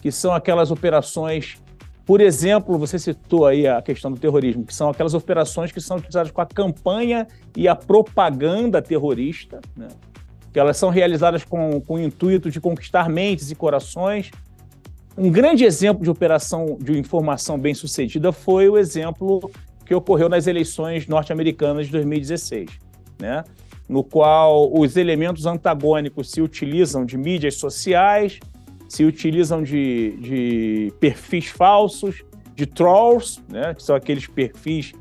que 0.01 0.11
são 0.11 0.33
aquelas 0.33 0.69
operações 0.69 1.62
por 2.05 2.19
exemplo, 2.19 2.77
você 2.77 2.99
citou 2.99 3.45
aí 3.45 3.65
a 3.65 3.81
questão 3.81 4.11
do 4.11 4.19
terrorismo, 4.19 4.65
que 4.65 4.75
são 4.75 4.89
aquelas 4.89 5.13
operações 5.13 5.71
que 5.71 5.79
são 5.79 5.97
utilizadas 5.97 6.31
com 6.31 6.41
a 6.41 6.45
campanha 6.45 7.25
e 7.55 7.67
a 7.67 7.75
propaganda 7.75 8.81
terrorista, 8.81 9.61
né? 9.75 9.87
que 10.51 10.59
elas 10.59 10.75
são 10.75 10.89
realizadas 10.89 11.45
com, 11.45 11.79
com 11.81 11.95
o 11.95 11.99
intuito 11.99 12.51
de 12.51 12.59
conquistar 12.59 13.09
mentes 13.09 13.49
e 13.51 13.55
corações. 13.55 14.31
Um 15.17 15.31
grande 15.31 15.63
exemplo 15.63 16.03
de 16.03 16.09
operação 16.09 16.77
de 16.79 16.99
informação 16.99 17.57
bem 17.57 17.73
sucedida 17.73 18.31
foi 18.33 18.67
o 18.67 18.77
exemplo 18.77 19.49
que 19.85 19.95
ocorreu 19.95 20.27
nas 20.27 20.45
eleições 20.45 21.07
norte-americanas 21.07 21.85
de 21.85 21.93
2016, 21.93 22.69
né? 23.17 23.45
no 23.87 24.03
qual 24.03 24.71
os 24.77 24.97
elementos 24.97 25.45
antagônicos 25.45 26.31
se 26.31 26.41
utilizam 26.41 27.05
de 27.05 27.17
mídias 27.17 27.55
sociais, 27.55 28.39
se 28.93 29.03
utilizam 29.03 29.63
de, 29.63 30.11
de 30.19 30.93
perfis 30.99 31.47
falsos, 31.47 32.23
de 32.53 32.67
trolls, 32.67 33.41
né, 33.49 33.73
que 33.73 33.81
são 33.81 33.95
aqueles 33.95 34.27
perfis 34.27 34.93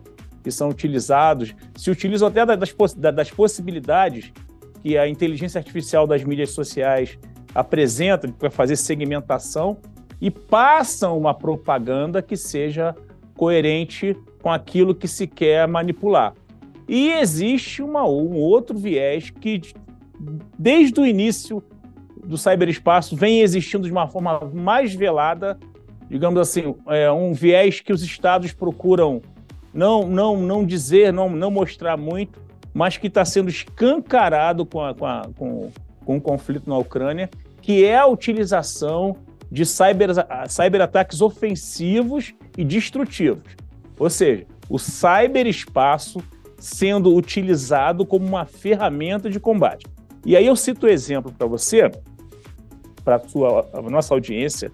que 0.43 0.51
são 0.51 0.71
utilizados, 0.71 1.55
se 1.77 1.91
utilizam 1.91 2.29
até 2.29 2.47
das, 2.47 2.75
das 3.15 3.31
possibilidades 3.31 4.33
que 4.83 4.97
a 4.97 5.07
inteligência 5.07 5.59
artificial 5.59 6.07
das 6.07 6.25
mídias 6.25 6.53
sociais 6.53 7.19
apresenta 7.55 8.27
para 8.29 8.51
fazer 8.51 8.77
segmentação 8.77 9.77
e 10.19 10.31
passam 10.31 11.19
uma 11.19 11.35
propaganda 11.35 12.23
que 12.23 12.35
seja 12.35 12.97
coerente 13.37 14.17
com 14.41 14.51
aquilo 14.51 14.95
que 14.95 15.07
se 15.07 15.27
quer 15.27 15.69
manipular. 15.69 16.33
E 16.89 17.11
existe 17.13 17.83
uma, 17.83 18.09
um 18.09 18.37
outro 18.37 18.79
viés 18.79 19.29
que, 19.29 19.61
desde 20.59 20.99
o 20.99 21.05
início 21.05 21.63
do 22.25 22.38
cyberespaço 22.38 23.17
vem 23.17 23.41
existindo 23.41 23.87
de 23.87 23.93
uma 23.93 24.07
forma 24.07 24.41
mais 24.52 24.95
velada, 24.95 25.59
digamos 26.09 26.41
assim, 26.41 26.75
é, 26.87 27.11
um 27.11 27.33
viés 27.33 27.81
que 27.81 27.93
os 27.93 28.02
estados 28.02 28.52
procuram 28.52 29.21
não, 29.73 30.07
não, 30.07 30.37
não 30.37 30.64
dizer, 30.64 31.12
não, 31.12 31.31
não 31.31 31.50
mostrar 31.50 31.97
muito, 31.97 32.41
mas 32.75 32.97
que 32.97 33.07
está 33.07 33.25
sendo 33.25 33.49
escancarado 33.49 34.64
com, 34.64 34.85
a, 34.85 34.95
com, 34.95 35.07
a, 35.07 35.23
com, 35.37 35.71
com 36.05 36.17
o 36.17 36.21
conflito 36.21 36.69
na 36.69 36.79
Ucrânia, 36.79 37.31
que 37.61 37.85
é 37.85 37.97
a 37.97 38.07
utilização 38.07 39.17
de 39.50 39.67
cyber, 39.67 40.11
cyberataques 40.49 41.21
ofensivos 41.21 42.33
e 42.57 42.64
destrutivos. 42.64 43.57
Ou 43.99 44.09
seja, 44.09 44.47
o 44.69 44.79
cyberespaço 44.79 46.23
sendo 46.59 47.14
utilizado 47.14 48.07
como 48.07 48.25
uma 48.25 48.45
ferramenta 48.45 49.29
de 49.29 49.41
combate. 49.41 49.85
E 50.25 50.37
aí 50.37 50.47
eu 50.47 50.55
cito 50.55 50.87
o 50.87 50.88
um 50.88 50.93
exemplo 50.93 51.33
para 51.37 51.47
você 51.47 51.91
para 53.05 53.21
a 53.73 53.83
nossa 53.83 54.15
audiência 54.15 54.73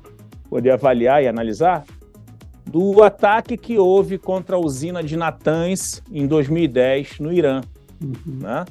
poder 0.49 0.71
avaliar 0.71 1.23
e 1.23 1.29
analisar, 1.29 1.85
do 2.69 3.03
ataque 3.03 3.57
que 3.57 3.79
houve 3.79 4.19
contra 4.19 4.57
a 4.57 4.59
usina 4.59 5.03
de 5.03 5.17
Natanz 5.17 6.03
em 6.11 6.27
2010 6.27 7.21
no 7.21 7.33
Irã. 7.33 7.63
Uhum. 8.03 8.41
Né? 8.41 8.65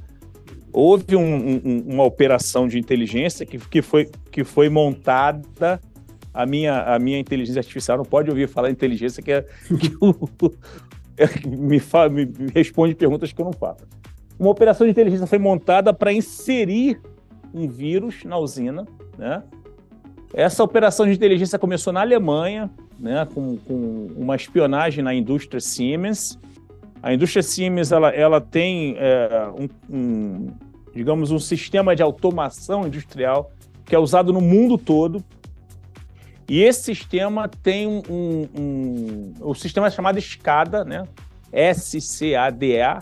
Houve 0.71 1.15
um, 1.15 1.23
um, 1.23 1.83
uma 1.87 2.03
operação 2.03 2.67
de 2.67 2.77
inteligência 2.77 3.45
que, 3.45 3.57
que, 3.57 3.81
foi, 3.81 4.09
que 4.31 4.43
foi 4.43 4.69
montada. 4.69 5.81
A 6.33 6.45
minha, 6.45 6.83
a 6.83 6.99
minha 6.99 7.17
inteligência 7.17 7.59
artificial 7.59 7.97
não 7.97 8.05
pode 8.05 8.29
ouvir 8.29 8.47
falar 8.47 8.69
inteligência, 8.69 9.23
que, 9.23 9.31
é, 9.31 9.41
que 9.41 11.47
me, 11.49 11.79
fala, 11.79 12.09
me 12.09 12.29
responde 12.53 12.93
perguntas 12.93 13.33
que 13.33 13.41
eu 13.41 13.45
não 13.45 13.53
faço. 13.53 13.87
Uma 14.37 14.51
operação 14.51 14.85
de 14.85 14.91
inteligência 14.91 15.25
foi 15.25 15.39
montada 15.39 15.91
para 15.91 16.13
inserir 16.13 17.01
um 17.51 17.67
vírus 17.67 18.23
na 18.23 18.37
usina. 18.37 18.85
Né? 19.17 19.43
Essa 20.33 20.63
operação 20.63 21.05
de 21.05 21.13
inteligência 21.13 21.57
começou 21.57 21.91
na 21.93 22.01
Alemanha, 22.01 22.69
né, 22.99 23.27
com, 23.33 23.57
com 23.57 24.07
uma 24.15 24.35
espionagem 24.35 25.03
na 25.03 25.13
indústria 25.13 25.59
Siemens. 25.59 26.37
A 27.01 27.13
indústria 27.13 27.41
Siemens 27.41 27.91
ela, 27.91 28.09
ela 28.09 28.41
tem 28.41 28.95
é, 28.97 29.47
um, 29.57 29.95
um, 29.95 30.47
digamos, 30.93 31.31
um 31.31 31.39
sistema 31.39 31.95
de 31.95 32.03
automação 32.03 32.85
industrial 32.85 33.51
que 33.85 33.95
é 33.95 33.99
usado 33.99 34.33
no 34.33 34.41
mundo 34.41 34.77
todo. 34.77 35.23
E 36.49 36.61
esse 36.61 36.83
sistema 36.83 37.47
tem 37.47 37.87
um, 37.87 38.01
um, 38.09 38.49
um 38.57 39.33
o 39.41 39.53
sistema 39.53 39.87
é 39.87 39.91
chamado 39.91 40.19
SCADA, 40.19 40.83
né? 40.83 41.07
S-C-A-D-A, 41.51 43.01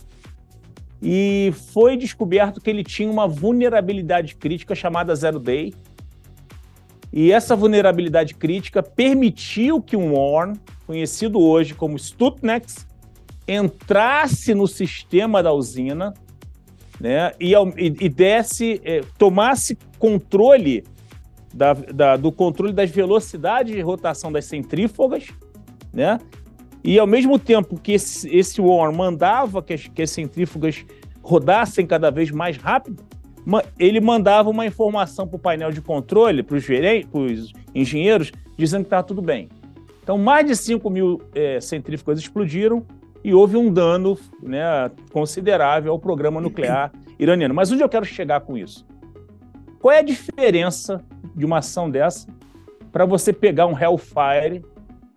e 1.01 1.53
foi 1.73 1.97
descoberto 1.97 2.61
que 2.61 2.69
ele 2.69 2.83
tinha 2.83 3.09
uma 3.09 3.27
vulnerabilidade 3.27 4.35
crítica 4.35 4.73
chamada 4.73 5.15
Zero 5.15 5.39
Day, 5.39 5.73
e 7.15 7.31
essa 7.31 7.55
vulnerabilidade 7.55 8.35
crítica 8.35 8.83
permitiu 8.83 9.81
que 9.81 9.95
um 9.95 10.11
worm, 10.11 10.57
conhecido 10.85 11.39
hoje 11.39 11.73
como 11.73 11.97
Stuxnet, 11.97 12.85
entrasse 13.47 14.53
no 14.53 14.67
sistema 14.67 15.41
da 15.41 15.53
usina 15.53 16.13
né, 16.99 17.31
e, 17.39 17.53
e 17.77 18.09
desse, 18.09 18.81
é, 18.83 19.01
tomasse 19.17 19.77
controle 19.97 20.83
da, 21.53 21.71
da, 21.71 22.17
do 22.17 22.33
controle 22.33 22.73
das 22.73 22.91
velocidades 22.91 23.73
de 23.73 23.79
rotação 23.79 24.29
das 24.29 24.43
centrífugas, 24.43 25.29
né? 25.93 26.19
E 26.83 26.99
ao 26.99 27.07
mesmo 27.07 27.39
tempo 27.39 27.79
que 27.79 27.93
esse, 27.93 28.27
esse 28.29 28.59
worm 28.59 28.93
mandava 28.93 29.63
que 29.63 29.73
as, 29.73 29.87
que 29.87 30.01
as 30.01 30.09
centrífugas 30.09 30.85
rodassem 31.23 31.87
cada 31.87 32.11
vez 32.11 32.29
mais 32.29 32.57
rápido, 32.57 33.03
ele 33.77 33.99
mandava 33.99 34.49
uma 34.49 34.65
informação 34.65 35.27
para 35.27 35.35
o 35.35 35.39
painel 35.39 35.71
de 35.71 35.81
controle, 35.81 36.41
para 36.41 36.57
os 36.57 37.53
engenheiros, 37.73 38.31
dizendo 38.57 38.81
que 38.81 38.87
estava 38.87 39.03
tudo 39.03 39.21
bem. 39.21 39.49
Então, 40.01 40.17
mais 40.17 40.45
de 40.45 40.55
5 40.55 40.89
mil 40.89 41.21
é, 41.33 41.59
centrífugas 41.59 42.19
explodiram 42.19 42.85
e 43.23 43.33
houve 43.33 43.57
um 43.57 43.71
dano 43.73 44.17
né, 44.41 44.91
considerável 45.11 45.91
ao 45.91 45.99
programa 45.99 46.39
nuclear 46.39 46.91
iraniano. 47.17 47.55
Mas 47.55 47.71
onde 47.71 47.83
eu 47.83 47.89
quero 47.89 48.05
chegar 48.05 48.41
com 48.41 48.57
isso? 48.57 48.85
Qual 49.79 49.91
é 49.91 49.99
a 49.99 50.03
diferença 50.03 51.03
de 51.35 51.45
uma 51.45 51.57
ação 51.57 51.89
dessa 51.89 52.27
para 52.91 53.05
você 53.05 53.33
pegar 53.33 53.65
um 53.65 53.77
Hellfire 53.77 54.63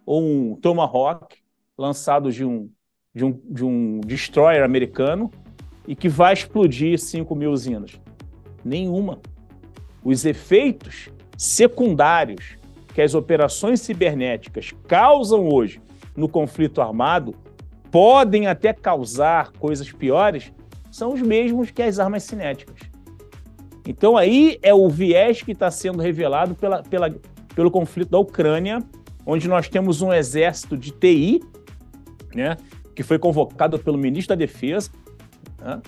ou 0.04 0.22
um 0.22 0.56
Tomahawk 0.56 1.36
lançado 1.76 2.32
de 2.32 2.44
um, 2.44 2.70
de 3.14 3.24
um, 3.24 3.40
de 3.44 3.64
um 3.64 4.00
destroyer 4.00 4.64
americano 4.64 5.30
e 5.86 5.94
que 5.94 6.08
vai 6.08 6.32
explodir 6.32 6.98
5 6.98 7.34
mil 7.34 7.50
usinas? 7.50 8.00
Nenhuma. 8.68 9.18
Os 10.04 10.24
efeitos 10.24 11.08
secundários 11.36 12.56
que 12.92 13.00
as 13.00 13.14
operações 13.14 13.80
cibernéticas 13.80 14.72
causam 14.86 15.48
hoje 15.48 15.80
no 16.14 16.28
conflito 16.28 16.80
armado 16.80 17.34
podem 17.90 18.46
até 18.46 18.72
causar 18.72 19.52
coisas 19.52 19.90
piores, 19.90 20.52
são 20.90 21.14
os 21.14 21.22
mesmos 21.22 21.70
que 21.70 21.82
as 21.82 21.98
armas 21.98 22.24
cinéticas. 22.24 22.76
Então 23.86 24.16
aí 24.16 24.58
é 24.62 24.74
o 24.74 24.88
viés 24.88 25.40
que 25.40 25.52
está 25.52 25.70
sendo 25.70 26.02
revelado 26.02 26.54
pela, 26.54 26.82
pela, 26.82 27.14
pelo 27.54 27.70
conflito 27.70 28.10
da 28.10 28.18
Ucrânia, 28.18 28.82
onde 29.24 29.48
nós 29.48 29.68
temos 29.68 30.02
um 30.02 30.12
exército 30.12 30.76
de 30.76 30.90
TI, 30.90 31.40
né, 32.34 32.56
que 32.94 33.02
foi 33.02 33.18
convocado 33.18 33.78
pelo 33.78 33.96
ministro 33.96 34.36
da 34.36 34.38
Defesa, 34.38 34.90
né, 35.58 35.80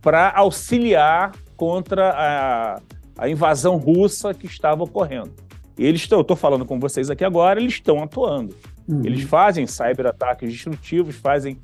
para 0.00 0.30
auxiliar 0.30 1.32
contra 1.58 2.10
a, 2.10 2.80
a 3.18 3.28
invasão 3.28 3.76
russa 3.76 4.32
que 4.32 4.46
estava 4.46 4.84
ocorrendo. 4.84 5.32
Eles 5.76 6.02
estão, 6.02 6.20
eu 6.20 6.22
estou 6.22 6.36
falando 6.36 6.64
com 6.64 6.78
vocês 6.78 7.10
aqui 7.10 7.24
agora, 7.24 7.60
eles 7.60 7.74
estão 7.74 8.00
atuando. 8.00 8.54
Uhum. 8.88 9.04
Eles 9.04 9.24
fazem 9.24 9.66
cyberataques 9.66 10.50
destrutivos, 10.50 11.16
fazem 11.16 11.58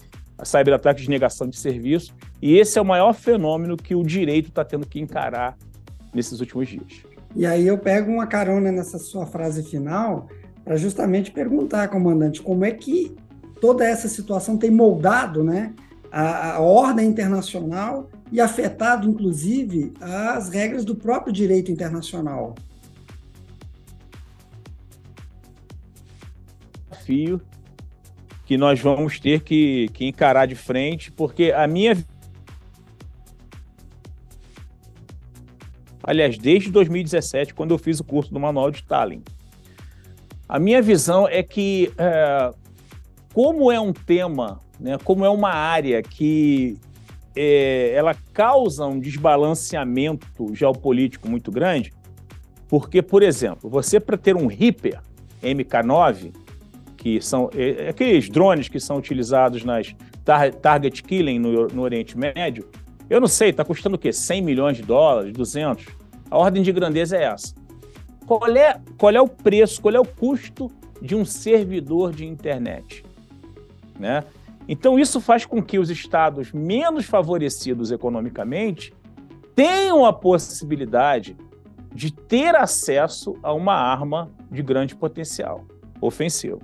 cyberataques 0.44 1.04
de 1.04 1.10
negação 1.10 1.48
de 1.48 1.56
serviço, 1.56 2.12
e 2.42 2.58
esse 2.58 2.76
é 2.76 2.82
o 2.82 2.84
maior 2.84 3.12
fenômeno 3.14 3.76
que 3.76 3.94
o 3.94 4.02
direito 4.02 4.48
está 4.48 4.64
tendo 4.64 4.84
que 4.84 5.00
encarar 5.00 5.56
nesses 6.12 6.40
últimos 6.40 6.68
dias. 6.68 7.04
E 7.36 7.46
aí 7.46 7.66
eu 7.66 7.78
pego 7.78 8.10
uma 8.10 8.26
carona 8.26 8.72
nessa 8.72 8.98
sua 8.98 9.26
frase 9.26 9.62
final 9.62 10.28
para 10.64 10.76
justamente 10.76 11.30
perguntar, 11.30 11.88
comandante, 11.88 12.42
como 12.42 12.64
é 12.64 12.72
que 12.72 13.14
toda 13.60 13.84
essa 13.86 14.08
situação 14.08 14.56
tem 14.56 14.70
moldado 14.70 15.44
né, 15.44 15.72
a, 16.16 16.52
a 16.52 16.60
ordem 16.60 17.08
internacional 17.08 18.08
e 18.30 18.40
afetado, 18.40 19.10
inclusive, 19.10 19.92
as 20.00 20.48
regras 20.48 20.84
do 20.84 20.94
próprio 20.94 21.32
direito 21.32 21.72
internacional. 21.72 22.54
Desafio 26.88 27.42
que 28.46 28.56
nós 28.56 28.78
vamos 28.78 29.18
ter 29.18 29.40
que, 29.40 29.88
que 29.92 30.06
encarar 30.06 30.46
de 30.46 30.54
frente, 30.54 31.10
porque 31.10 31.50
a 31.50 31.66
minha. 31.66 31.96
Aliás, 36.00 36.38
desde 36.38 36.70
2017, 36.70 37.54
quando 37.54 37.72
eu 37.72 37.78
fiz 37.78 37.98
o 37.98 38.04
curso 38.04 38.32
do 38.32 38.38
Manual 38.38 38.70
de 38.70 38.84
Tallinn, 38.84 39.22
a 40.48 40.60
minha 40.60 40.80
visão 40.80 41.26
é 41.26 41.42
que, 41.42 41.92
é, 41.98 42.54
como 43.32 43.72
é 43.72 43.80
um 43.80 43.92
tema, 43.92 44.60
né, 44.78 44.98
como 45.02 45.24
é 45.24 45.28
uma 45.28 45.50
área 45.50 46.02
que 46.02 46.78
é, 47.36 47.92
ela 47.94 48.14
causa 48.32 48.86
um 48.86 48.98
desbalanceamento 48.98 50.54
geopolítico 50.54 51.28
muito 51.28 51.50
grande, 51.50 51.92
porque, 52.68 53.02
por 53.02 53.22
exemplo, 53.22 53.68
você 53.68 53.98
para 53.98 54.16
ter 54.16 54.36
um 54.36 54.46
Reaper 54.46 55.00
MK9, 55.42 56.32
que 56.96 57.20
são 57.20 57.50
é, 57.54 57.86
é, 57.86 57.88
aqueles 57.88 58.28
drones 58.28 58.68
que 58.68 58.80
são 58.80 58.96
utilizados 58.96 59.64
nas 59.64 59.94
tar 60.24 60.52
target 60.54 61.02
killing 61.02 61.38
no, 61.38 61.66
no 61.68 61.82
Oriente 61.82 62.16
Médio, 62.16 62.66
eu 63.10 63.20
não 63.20 63.28
sei, 63.28 63.50
está 63.50 63.64
custando 63.64 63.96
o 63.96 63.98
quê? 63.98 64.12
100 64.12 64.42
milhões 64.42 64.76
de 64.78 64.82
dólares, 64.82 65.32
200? 65.34 65.86
A 66.30 66.38
ordem 66.38 66.62
de 66.62 66.72
grandeza 66.72 67.16
é 67.16 67.24
essa. 67.24 67.54
Qual 68.26 68.48
é, 68.56 68.80
qual 68.96 69.12
é 69.12 69.20
o 69.20 69.28
preço, 69.28 69.82
qual 69.82 69.94
é 69.94 70.00
o 70.00 70.06
custo 70.06 70.70
de 71.02 71.14
um 71.14 71.24
servidor 71.24 72.12
de 72.12 72.24
internet? 72.24 73.04
Né? 73.98 74.24
Então, 74.68 74.98
isso 74.98 75.20
faz 75.20 75.44
com 75.44 75.62
que 75.62 75.78
os 75.78 75.90
estados 75.90 76.52
menos 76.52 77.04
favorecidos 77.04 77.90
economicamente 77.90 78.94
tenham 79.54 80.04
a 80.04 80.12
possibilidade 80.12 81.36
de 81.94 82.12
ter 82.12 82.56
acesso 82.56 83.36
a 83.42 83.52
uma 83.52 83.74
arma 83.74 84.30
de 84.50 84.62
grande 84.62 84.96
potencial 84.96 85.64
ofensivo. 86.00 86.60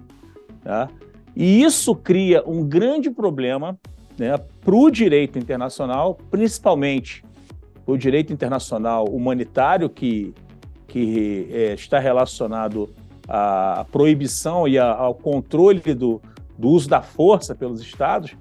Tá? 0.63 0.89
E 1.37 1.63
isso 1.63 1.95
cria 1.95 2.43
um 2.47 2.67
grande 2.67 3.11
problema 3.11 3.79
né, 4.19 4.37
para 4.37 4.75
o 4.75 4.91
direito 4.91 5.39
internacional, 5.39 6.19
principalmente 6.31 7.25
o 7.87 7.97
direito 7.97 8.33
internacional 8.33 9.05
humanitário, 9.05 9.89
que, 9.89 10.35
que 10.87 11.49
é, 11.51 11.75
está 11.75 11.99
relacionado 11.99 12.93
à 13.29 13.87
proibição 13.91 14.67
e 14.67 14.79
ao 14.79 15.15
controle 15.15 15.81
do, 15.95 16.21
do 16.61 16.69
uso 16.69 16.89
da 16.89 17.01
força 17.01 17.55
pelos 17.55 17.81
estados, 17.81 18.37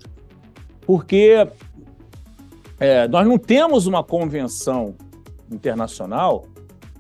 porque 0.81 1.47
é, 2.77 3.07
nós 3.07 3.25
não 3.25 3.37
temos 3.37 3.87
uma 3.87 4.03
convenção 4.03 4.95
internacional 5.49 6.45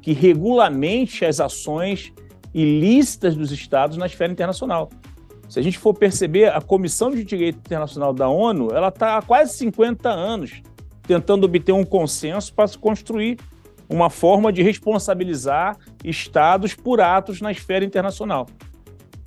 que 0.01 0.13
regulamente 0.13 1.25
as 1.25 1.41
ações 1.41 2.13
ilícitas 2.53 3.35
dos 3.35 3.51
estados 3.51 3.97
na 3.97 4.05
esfera 4.05 4.31
internacional. 4.31 4.89
Se 5.49 5.59
a 5.59 5.61
gente 5.61 5.77
for 5.77 5.93
perceber, 5.93 6.53
a 6.53 6.61
Comissão 6.61 7.11
de 7.11 7.23
Direito 7.23 7.57
Internacional 7.57 8.13
da 8.13 8.29
ONU, 8.29 8.69
ela 8.71 8.87
está 8.87 9.17
há 9.17 9.21
quase 9.21 9.57
50 9.57 10.09
anos 10.09 10.61
tentando 11.03 11.45
obter 11.45 11.73
um 11.73 11.83
consenso 11.83 12.53
para 12.53 12.69
construir 12.77 13.37
uma 13.89 14.09
forma 14.09 14.53
de 14.53 14.61
responsabilizar 14.61 15.75
estados 16.03 16.75
por 16.75 17.01
atos 17.01 17.41
na 17.41 17.51
esfera 17.51 17.83
internacional. 17.83 18.45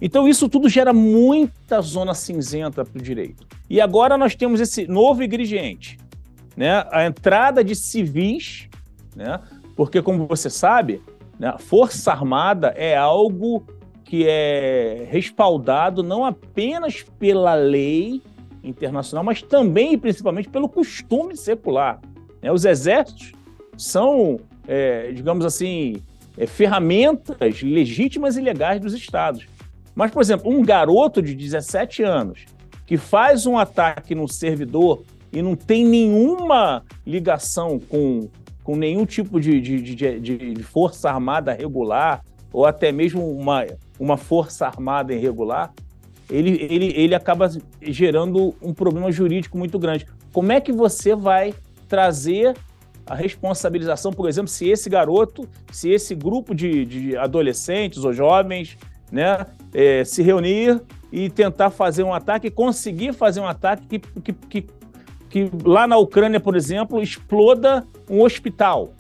Então, 0.05 0.29
isso 0.29 0.49
tudo 0.49 0.69
gera 0.69 0.93
muita 0.93 1.81
zona 1.81 2.13
cinzenta 2.13 2.85
para 2.85 2.99
o 2.99 3.01
direito. 3.01 3.47
E 3.71 3.81
agora 3.81 4.19
nós 4.19 4.35
temos 4.35 4.61
esse 4.61 4.85
novo 4.89 5.23
ingrediente, 5.23 5.97
né? 6.57 6.85
a 6.91 7.07
entrada 7.07 7.63
de 7.63 7.77
civis, 7.77 8.69
né? 9.15 9.39
porque, 9.77 10.03
como 10.03 10.27
você 10.27 10.51
sabe, 10.51 11.01
né? 11.39 11.55
Força 11.57 12.11
Armada 12.11 12.75
é 12.77 12.97
algo 12.97 13.65
que 14.05 14.27
é 14.27 15.07
respaldado 15.09 16.03
não 16.03 16.25
apenas 16.25 17.05
pela 17.19 17.55
lei 17.55 18.21
internacional, 18.63 19.23
mas 19.23 19.41
também 19.41 19.95
e 19.95 19.97
principalmente 19.97 20.49
pelo 20.49 20.69
costume 20.69 21.37
secular. 21.37 22.01
Né? 22.43 22.51
Os 22.51 22.65
exércitos 22.65 23.33
são, 23.77 24.41
é, 24.67 25.13
digamos 25.13 25.45
assim, 25.45 26.03
é, 26.37 26.45
ferramentas 26.45 27.63
legítimas 27.63 28.37
e 28.37 28.41
legais 28.41 28.81
dos 28.81 28.95
estados. 28.95 29.47
Mas, 29.95 30.11
por 30.11 30.23
exemplo, 30.23 30.51
um 30.51 30.63
garoto 30.63 31.21
de 31.21 31.35
17 31.35 32.03
anos 32.03 32.47
que 32.87 32.97
faz 32.97 33.47
um 33.47 33.59
ataque 33.59 34.15
no 34.15 34.29
servidor 34.29 35.03
e 35.33 35.41
não 35.41 35.55
tem 35.55 35.85
nenhuma 35.85 36.83
ligação 37.07 37.79
com, 37.79 38.29
com 38.63 38.77
nenhum 38.77 39.07
tipo 39.07 39.41
de, 39.41 39.61
de, 39.61 39.95
de, 39.95 40.55
de 40.55 40.63
força 40.63 41.11
armada 41.11 41.53
regular 41.53 42.23
ou 42.53 42.67
até 42.67 42.93
mesmo 42.93 43.31
uma, 43.31 43.67
uma 43.99 44.17
força 44.17 44.67
armada 44.67 45.15
irregular, 45.15 45.73
ele, 46.31 46.67
ele, 46.71 46.93
ele 46.95 47.15
acaba 47.15 47.51
gerando 47.81 48.55
um 48.61 48.75
problema 48.75 49.11
jurídico 49.11 49.57
muito 49.57 49.79
grande. 49.79 50.07
Como 50.33 50.53
é 50.53 50.61
que 50.61 50.73
você 50.73 51.15
vai 51.15 51.55
trazer 51.89 52.55
a 53.07 53.15
responsabilização, 53.15 54.13
por 54.13 54.29
exemplo, 54.29 54.49
se 54.49 54.69
esse 54.69 54.89
garoto, 54.89 55.49
se 55.71 55.91
esse 55.91 56.15
grupo 56.15 56.55
de, 56.55 56.85
de 56.85 57.17
adolescentes 57.17 58.05
ou 58.05 58.13
jovens 58.13 58.77
né, 59.11 59.47
é, 59.73 60.05
se 60.05 60.23
reunir 60.23 60.81
e 61.11 61.29
tentar 61.29 61.71
fazer 61.71 62.03
um 62.03 62.13
ataque, 62.13 62.51
conseguir 62.51 63.13
fazer 63.13 63.41
um 63.41 63.47
ataque 63.47 63.87
que, 63.87 63.99
que, 63.99 64.33
que, 64.33 64.67
que 65.29 65.51
lá 65.65 65.87
na 65.87 65.97
Ucrânia, 65.97 66.41
por 66.41 66.57
exemplo, 66.57 67.03
exploda 67.03 67.87
um 68.09 68.23
hospital. 68.23 68.95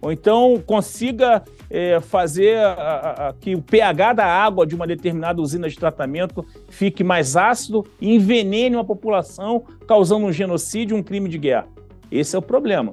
Ou 0.00 0.12
então 0.12 0.62
consiga 0.64 1.42
é, 1.68 2.00
fazer 2.00 2.58
a, 2.58 3.28
a, 3.28 3.32
que 3.32 3.54
o 3.54 3.62
pH 3.62 4.12
da 4.12 4.26
água 4.26 4.66
de 4.66 4.74
uma 4.74 4.86
determinada 4.86 5.42
usina 5.42 5.68
de 5.68 5.76
tratamento 5.76 6.46
fique 6.68 7.02
mais 7.02 7.36
ácido 7.36 7.84
e 8.00 8.14
envenene 8.14 8.76
uma 8.76 8.84
população, 8.84 9.64
causando 9.86 10.26
um 10.26 10.32
genocídio, 10.32 10.96
um 10.96 11.02
crime 11.02 11.28
de 11.28 11.38
guerra. 11.38 11.66
Esse 12.10 12.36
é 12.36 12.38
o 12.38 12.42
problema 12.42 12.92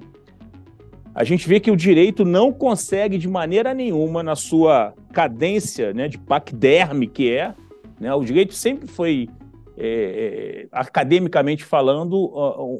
a 1.15 1.23
gente 1.23 1.47
vê 1.47 1.61
que 1.61 1.71
o 1.71 1.77
direito 1.77 2.25
não 2.25 2.51
consegue 2.51 3.17
de 3.17 3.29
maneira 3.29 3.73
nenhuma, 3.73 4.21
na 4.21 4.35
sua 4.35 4.93
cadência 5.13 5.93
né, 5.93 6.09
de 6.09 6.17
paquiderme 6.17 7.07
que 7.07 7.31
é, 7.31 7.55
né, 7.97 8.13
o 8.13 8.21
direito 8.21 8.53
sempre 8.53 8.85
foi, 8.85 9.29
é, 9.77 9.87
é 9.87 10.67
academicamente 10.73 11.63
falando, 11.63 12.17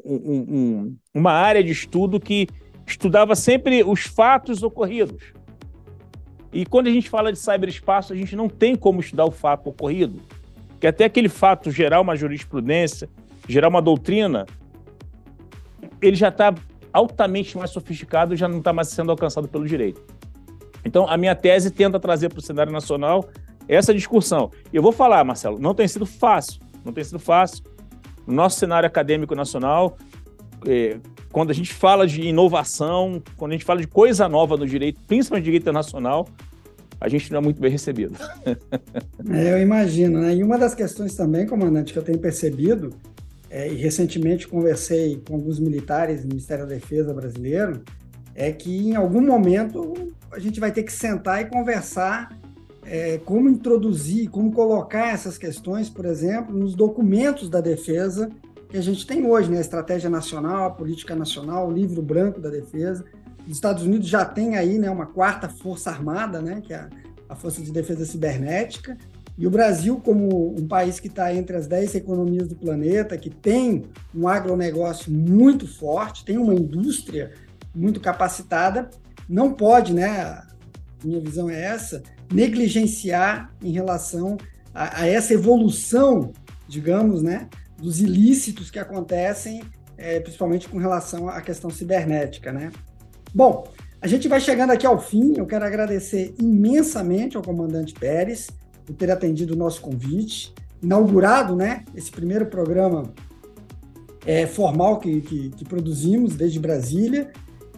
um, 0.04 0.44
um, 0.50 0.96
uma 1.14 1.32
área 1.32 1.64
de 1.64 1.72
estudo 1.72 2.20
que 2.20 2.46
estudava 2.86 3.34
sempre 3.34 3.82
os 3.82 4.02
fatos 4.02 4.62
ocorridos. 4.62 5.32
E 6.52 6.66
quando 6.66 6.88
a 6.88 6.92
gente 6.92 7.08
fala 7.08 7.32
de 7.32 7.38
cyberespaço, 7.38 8.12
a 8.12 8.16
gente 8.16 8.36
não 8.36 8.50
tem 8.50 8.76
como 8.76 9.00
estudar 9.00 9.24
o 9.24 9.30
fato 9.30 9.70
ocorrido, 9.70 10.20
que 10.78 10.86
até 10.86 11.06
aquele 11.06 11.30
fato 11.30 11.70
gerar 11.70 12.02
uma 12.02 12.14
jurisprudência, 12.14 13.08
gerar 13.48 13.68
uma 13.68 13.80
doutrina, 13.80 14.44
ele 16.02 16.16
já 16.16 16.28
está 16.28 16.54
altamente 16.96 17.58
mais 17.58 17.70
sofisticado 17.70 18.34
já 18.34 18.48
não 18.48 18.58
está 18.58 18.72
mais 18.72 18.88
sendo 18.88 19.10
alcançado 19.10 19.46
pelo 19.46 19.66
direito. 19.66 20.02
Então, 20.82 21.06
a 21.08 21.16
minha 21.16 21.34
tese 21.34 21.70
tenta 21.70 22.00
trazer 22.00 22.30
para 22.30 22.38
o 22.38 22.42
cenário 22.42 22.72
nacional 22.72 23.28
essa 23.68 23.92
discussão. 23.92 24.50
Eu 24.72 24.80
vou 24.80 24.92
falar, 24.92 25.22
Marcelo, 25.24 25.58
não 25.58 25.74
tem 25.74 25.86
sido 25.86 26.06
fácil, 26.06 26.60
não 26.84 26.92
tem 26.92 27.04
sido 27.04 27.18
fácil. 27.18 27.64
No 28.26 28.34
nosso 28.34 28.58
cenário 28.58 28.86
acadêmico 28.86 29.34
nacional, 29.34 29.98
é, 30.66 30.98
quando 31.30 31.50
a 31.50 31.52
gente 31.52 31.74
fala 31.74 32.06
de 32.06 32.22
inovação, 32.22 33.22
quando 33.36 33.50
a 33.52 33.54
gente 33.54 33.64
fala 33.64 33.80
de 33.80 33.86
coisa 33.86 34.26
nova 34.28 34.56
no 34.56 34.66
direito, 34.66 35.00
principalmente 35.06 35.44
direito 35.44 35.64
internacional, 35.64 36.26
a 36.98 37.08
gente 37.08 37.30
não 37.30 37.40
é 37.40 37.42
muito 37.42 37.60
bem 37.60 37.70
recebido. 37.70 38.16
É, 39.28 39.54
eu 39.54 39.60
imagino, 39.60 40.20
né? 40.20 40.36
E 40.36 40.44
uma 40.44 40.56
das 40.56 40.72
questões 40.72 41.16
também, 41.16 41.46
comandante, 41.46 41.92
que 41.92 41.98
eu 41.98 42.02
tenho 42.02 42.18
percebido 42.18 42.94
é, 43.50 43.70
e 43.72 43.76
recentemente 43.76 44.48
conversei 44.48 45.22
com 45.26 45.34
alguns 45.34 45.58
militares 45.58 46.22
do 46.22 46.28
Ministério 46.28 46.66
da 46.66 46.74
Defesa 46.74 47.14
brasileiro, 47.14 47.82
é 48.34 48.52
que 48.52 48.88
em 48.88 48.96
algum 48.96 49.20
momento 49.20 49.94
a 50.30 50.38
gente 50.38 50.60
vai 50.60 50.70
ter 50.72 50.82
que 50.82 50.92
sentar 50.92 51.40
e 51.40 51.46
conversar 51.46 52.36
é, 52.84 53.18
como 53.18 53.48
introduzir, 53.48 54.28
como 54.30 54.52
colocar 54.52 55.12
essas 55.12 55.36
questões, 55.36 55.90
por 55.90 56.04
exemplo, 56.04 56.56
nos 56.56 56.74
documentos 56.74 57.48
da 57.48 57.60
defesa 57.60 58.30
que 58.68 58.76
a 58.76 58.80
gente 58.80 59.06
tem 59.06 59.26
hoje, 59.26 59.50
né? 59.50 59.58
A 59.58 59.60
Estratégia 59.60 60.10
Nacional, 60.10 60.66
a 60.66 60.70
Política 60.70 61.14
Nacional, 61.14 61.68
o 61.68 61.72
Livro 61.72 62.02
Branco 62.02 62.40
da 62.40 62.48
Defesa. 62.48 63.04
Os 63.46 63.52
Estados 63.52 63.84
Unidos 63.84 64.08
já 64.08 64.24
tem 64.24 64.56
aí 64.56 64.78
né, 64.78 64.90
uma 64.90 65.06
quarta 65.06 65.48
força 65.48 65.90
armada, 65.90 66.40
né, 66.40 66.60
que 66.60 66.74
é 66.74 66.88
a, 67.28 67.36
Força 67.36 67.62
de 67.62 67.70
Defesa 67.70 68.04
Cibernética, 68.04 68.98
e 69.38 69.46
o 69.46 69.50
Brasil, 69.50 70.00
como 70.02 70.58
um 70.58 70.66
país 70.66 70.98
que 70.98 71.08
está 71.08 71.34
entre 71.34 71.56
as 71.56 71.66
10 71.66 71.94
economias 71.94 72.48
do 72.48 72.56
planeta, 72.56 73.18
que 73.18 73.28
tem 73.28 73.84
um 74.14 74.26
agronegócio 74.26 75.12
muito 75.12 75.66
forte, 75.66 76.24
tem 76.24 76.38
uma 76.38 76.54
indústria 76.54 77.32
muito 77.74 78.00
capacitada, 78.00 78.88
não 79.28 79.52
pode, 79.52 79.92
né? 79.92 80.42
Minha 81.04 81.20
visão 81.20 81.50
é 81.50 81.62
essa, 81.62 82.02
negligenciar 82.32 83.52
em 83.62 83.72
relação 83.72 84.38
a, 84.74 85.02
a 85.02 85.06
essa 85.06 85.34
evolução, 85.34 86.32
digamos, 86.66 87.22
né, 87.22 87.48
dos 87.78 88.00
ilícitos 88.00 88.70
que 88.70 88.78
acontecem, 88.78 89.62
é, 89.98 90.18
principalmente 90.18 90.66
com 90.66 90.78
relação 90.78 91.28
à 91.28 91.42
questão 91.42 91.68
cibernética, 91.68 92.50
né? 92.50 92.70
Bom, 93.34 93.68
a 94.00 94.06
gente 94.06 94.28
vai 94.28 94.40
chegando 94.40 94.70
aqui 94.70 94.86
ao 94.86 94.98
fim. 94.98 95.34
Eu 95.36 95.46
quero 95.46 95.64
agradecer 95.64 96.34
imensamente 96.40 97.36
ao 97.36 97.42
comandante 97.42 97.92
Pérez 97.92 98.48
por 98.86 98.94
ter 98.94 99.10
atendido 99.10 99.54
o 99.54 99.56
nosso 99.56 99.80
convite, 99.80 100.54
inaugurado 100.80 101.56
né, 101.56 101.84
esse 101.94 102.10
primeiro 102.10 102.46
programa 102.46 103.12
é, 104.24 104.46
formal 104.46 104.98
que, 104.98 105.20
que, 105.20 105.50
que, 105.50 105.64
produzimos 105.64 106.34
desde 106.34 106.58
Brasília. 106.58 107.30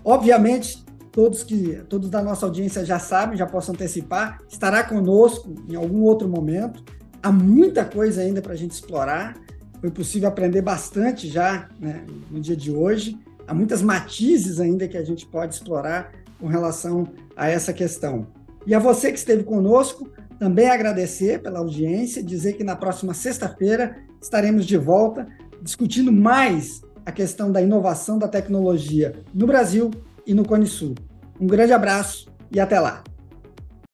Obviamente, 0.04 0.84
todos 1.10 1.42
que 1.42 1.82
todos 1.88 2.08
da 2.10 2.22
nossa 2.22 2.46
audiência 2.46 2.84
já 2.84 2.98
sabem, 2.98 3.36
já 3.36 3.46
posso 3.46 3.70
antecipar, 3.72 4.38
estará 4.48 4.84
conosco 4.84 5.54
em 5.68 5.74
algum 5.74 6.02
outro 6.02 6.28
momento. 6.28 6.82
Há 7.22 7.32
muita 7.32 7.84
coisa 7.84 8.20
ainda 8.20 8.40
para 8.40 8.52
a 8.52 8.56
gente 8.56 8.72
explorar. 8.72 9.36
Foi 9.80 9.90
possível 9.90 10.28
aprender 10.28 10.62
bastante 10.62 11.28
já 11.28 11.68
né, 11.80 12.04
no 12.30 12.40
dia 12.40 12.56
de 12.56 12.70
hoje. 12.70 13.18
Há 13.46 13.54
muitas 13.54 13.82
matizes 13.82 14.60
ainda 14.60 14.88
que 14.88 14.96
a 14.96 15.04
gente 15.04 15.26
pode 15.26 15.54
explorar 15.54 16.12
com 16.38 16.46
relação 16.46 17.08
a 17.36 17.48
essa 17.48 17.72
questão. 17.72 18.26
E 18.66 18.74
a 18.74 18.78
você 18.78 19.10
que 19.10 19.18
esteve 19.18 19.42
conosco, 19.42 20.10
também 20.38 20.68
agradecer 20.68 21.42
pela 21.42 21.58
audiência, 21.58 22.22
dizer 22.22 22.54
que 22.54 22.64
na 22.64 22.76
próxima 22.76 23.12
sexta-feira 23.12 23.96
estaremos 24.20 24.66
de 24.66 24.76
volta 24.76 25.26
discutindo 25.60 26.12
mais 26.12 26.80
a 27.04 27.10
questão 27.10 27.50
da 27.50 27.60
inovação 27.60 28.18
da 28.18 28.28
tecnologia 28.28 29.14
no 29.34 29.46
Brasil 29.46 29.90
e 30.26 30.34
no 30.34 30.44
Cone 30.44 30.66
Sul. 30.66 30.94
Um 31.40 31.46
grande 31.46 31.72
abraço 31.72 32.28
e 32.52 32.60
até 32.60 32.78
lá! 32.78 33.02